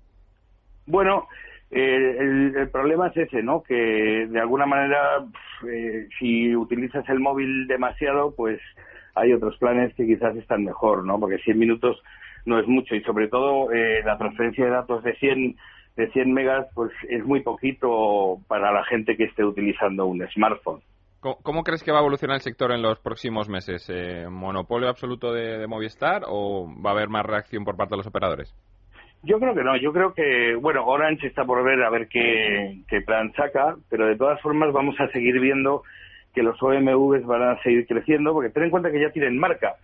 Bueno, 0.87 1.27
el, 1.73 2.55
el, 2.57 2.71
problema 2.71 3.09
es 3.09 3.17
ese, 3.17 3.43
¿no? 3.43 3.63
Que 3.63 4.27
de 4.29 4.41
alguna 4.41 4.67
manera, 4.67 5.25
eh, 5.67 6.07
si 6.19 6.55
utilizas 6.55 7.09
el 7.09 7.19
móvil 7.19 7.67
demasiado, 7.67 8.35
pues 8.35 8.61
hay 9.15 9.33
otros 9.33 9.57
planes 9.59 9.95
que 9.95 10.07
quizás 10.07 10.37
están 10.37 10.65
mejor, 10.65 11.05
¿no? 11.05 11.19
Porque 11.19 11.39
100 11.39 11.59
minutos 11.59 12.03
no 12.45 12.59
es 12.59 12.67
mucho 12.67 12.95
y 12.95 13.03
sobre 13.03 13.29
todo 13.29 13.73
eh, 13.73 14.03
la 14.05 14.19
transferencia 14.19 14.65
de 14.65 14.71
datos 14.71 15.03
de 15.03 15.15
100 15.15 15.57
de 15.97 16.11
100 16.11 16.33
megas 16.33 16.67
pues 16.75 16.91
es 17.09 17.23
muy 17.25 17.41
poquito 17.41 18.39
para 18.49 18.73
la 18.73 18.83
gente 18.85 19.15
que 19.17 19.25
esté 19.25 19.45
utilizando 19.45 20.07
un 20.07 20.27
smartphone. 20.29 20.81
¿Cómo, 21.21 21.63
crees 21.63 21.85
que 21.85 21.93
va 21.93 21.99
a 21.99 22.01
evolucionar 22.01 22.35
el 22.35 22.41
sector 22.41 22.73
en 22.73 22.83
los 22.83 22.99
próximos 22.99 23.49
meses? 23.49 23.89
Eh, 23.89 24.27
¿Monopolio 24.29 24.89
absoluto 24.89 25.33
de 25.33 25.67
Movistar 25.69 26.23
o 26.27 26.69
va 26.85 26.91
a 26.91 26.95
haber 26.95 27.11
más 27.11 27.25
reacción 27.25 27.65
por 27.65 27.77
parte 27.77 27.93
de 27.93 27.99
los 27.99 28.07
operadores? 28.09 28.53
Yo 29.25 29.39
creo 29.39 29.55
que 29.55 29.63
no, 29.63 29.77
yo 29.77 29.93
creo 29.93 30.15
que, 30.15 30.57
bueno, 30.57 30.85
Orange 30.85 31.29
está 31.29 31.45
por 31.45 31.63
ver 31.63 31.81
a 31.85 31.91
ver 31.91 32.09
qué, 32.09 32.79
qué 32.89 33.03
plan 33.03 33.33
saca, 33.35 33.77
pero 33.89 34.07
de 34.07 34.17
todas 34.17 34.41
formas 34.41 34.73
vamos 34.73 34.99
a 35.01 35.07
seguir 35.09 35.39
viendo 35.39 35.85
que 36.35 36.43
los 36.43 36.61
OMVs 36.61 37.25
van 37.25 37.43
a 37.43 37.63
seguir 37.63 37.87
creciendo, 37.87 38.33
porque 38.33 38.51
ten 38.51 38.65
en 38.65 38.71
cuenta 38.71 38.91
que 38.91 39.01
ya 39.01 39.11
tienen 39.11 39.39
marca, 39.39 39.77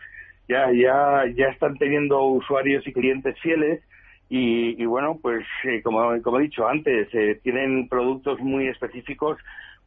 ya, 0.48 0.72
ya, 0.72 1.24
ya 1.36 1.46
están 1.48 1.76
teniendo 1.76 2.20
usuarios 2.24 2.84
y 2.86 2.92
clientes 2.92 3.38
fieles, 3.40 3.80
y, 4.28 4.82
y 4.82 4.86
bueno, 4.86 5.18
pues 5.22 5.44
eh, 5.64 5.82
como, 5.82 6.20
como 6.22 6.40
he 6.40 6.42
dicho 6.42 6.66
antes, 6.66 7.08
eh, 7.14 7.38
tienen 7.42 7.88
productos 7.88 8.40
muy 8.40 8.66
específicos 8.66 9.38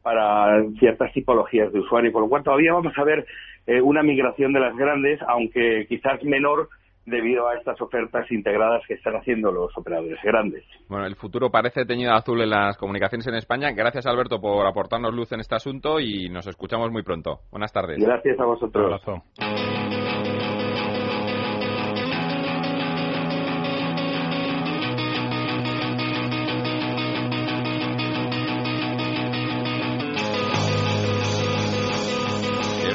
para 0.02 0.64
ciertas 0.78 1.12
tipologías 1.12 1.70
de 1.72 1.80
usuario, 1.80 2.10
con 2.10 2.22
lo 2.22 2.28
cual 2.28 2.42
todavía 2.42 2.72
vamos 2.72 2.96
a 2.96 3.04
ver 3.04 3.26
eh, 3.66 3.82
una 3.82 4.02
migración 4.02 4.52
de 4.52 4.60
las 4.60 4.74
grandes, 4.76 5.20
aunque 5.28 5.86
quizás 5.88 6.22
menor 6.24 6.70
debido 7.06 7.48
a 7.48 7.56
estas 7.56 7.80
ofertas 7.80 8.30
integradas 8.30 8.82
que 8.86 8.94
están 8.94 9.16
haciendo 9.16 9.50
los 9.50 9.76
operadores 9.76 10.18
grandes. 10.22 10.64
Bueno, 10.88 11.06
el 11.06 11.16
futuro 11.16 11.50
parece 11.50 11.84
teñido 11.84 12.12
azul 12.12 12.40
en 12.40 12.50
las 12.50 12.76
comunicaciones 12.76 13.26
en 13.26 13.34
España. 13.34 13.70
Gracias, 13.72 14.06
Alberto, 14.06 14.40
por 14.40 14.66
aportarnos 14.66 15.12
luz 15.14 15.32
en 15.32 15.40
este 15.40 15.54
asunto 15.54 16.00
y 16.00 16.28
nos 16.28 16.46
escuchamos 16.46 16.90
muy 16.90 17.02
pronto. 17.02 17.40
Buenas 17.50 17.72
tardes. 17.72 17.98
Gracias 17.98 18.38
a 18.38 18.44
vosotros. 18.44 18.86
Un 18.86 18.92
abrazo. 18.92 20.21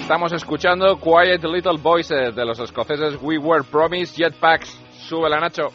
Estamos 0.07 0.31
escuchando 0.31 0.97
Quiet 1.01 1.43
Little 1.43 1.79
Voices 1.81 2.33
de 2.33 2.45
los 2.45 2.57
escoceses 2.61 3.19
We 3.21 3.37
Were 3.37 3.65
Promised 3.69 4.15
Jetpacks. 4.15 4.69
Súbela, 5.05 5.37
Nacho. 5.37 5.67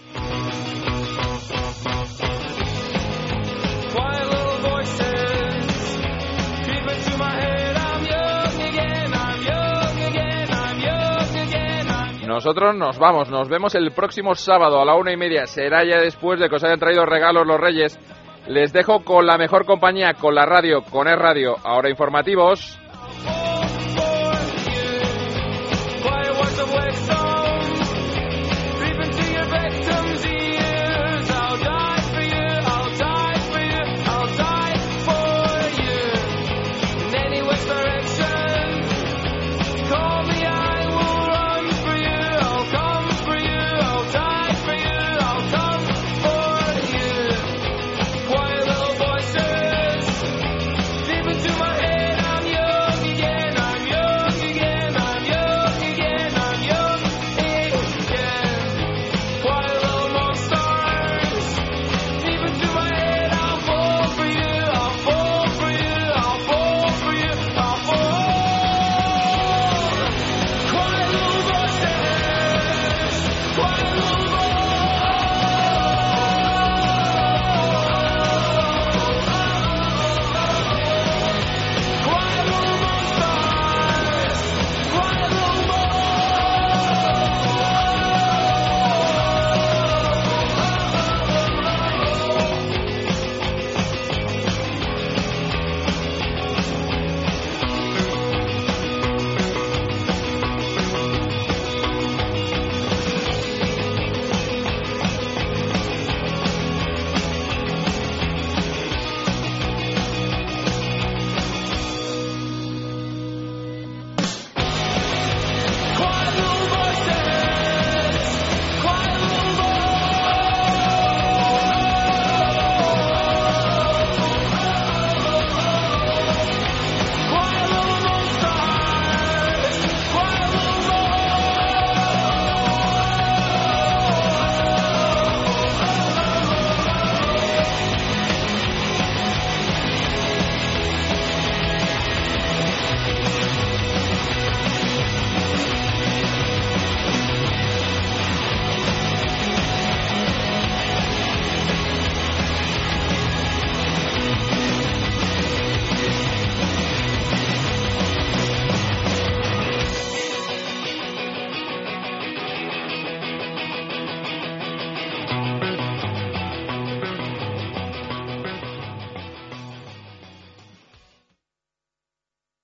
Nosotros 12.27 12.75
nos 12.75 12.99
vamos, 12.99 13.29
nos 13.29 13.51
vemos 13.51 13.75
el 13.75 13.92
próximo 13.92 14.35
sábado 14.35 14.81
a 14.81 14.87
la 14.87 14.95
una 14.95 15.12
y 15.12 15.18
media. 15.18 15.45
Será 15.45 15.85
ya 15.85 15.99
después 15.99 16.40
de 16.40 16.49
que 16.49 16.55
os 16.55 16.64
hayan 16.64 16.81
traído 16.81 17.05
regalos 17.05 17.47
los 17.47 17.61
Reyes. 17.61 18.01
Les 18.49 18.73
dejo 18.73 19.05
con 19.05 19.27
la 19.27 19.37
mejor 19.37 19.66
compañía, 19.66 20.14
con 20.14 20.35
la 20.35 20.47
radio, 20.47 20.83
con 20.90 21.07
el 21.07 21.18
radio. 21.18 21.57
Ahora 21.62 21.90
informativos. 21.90 22.82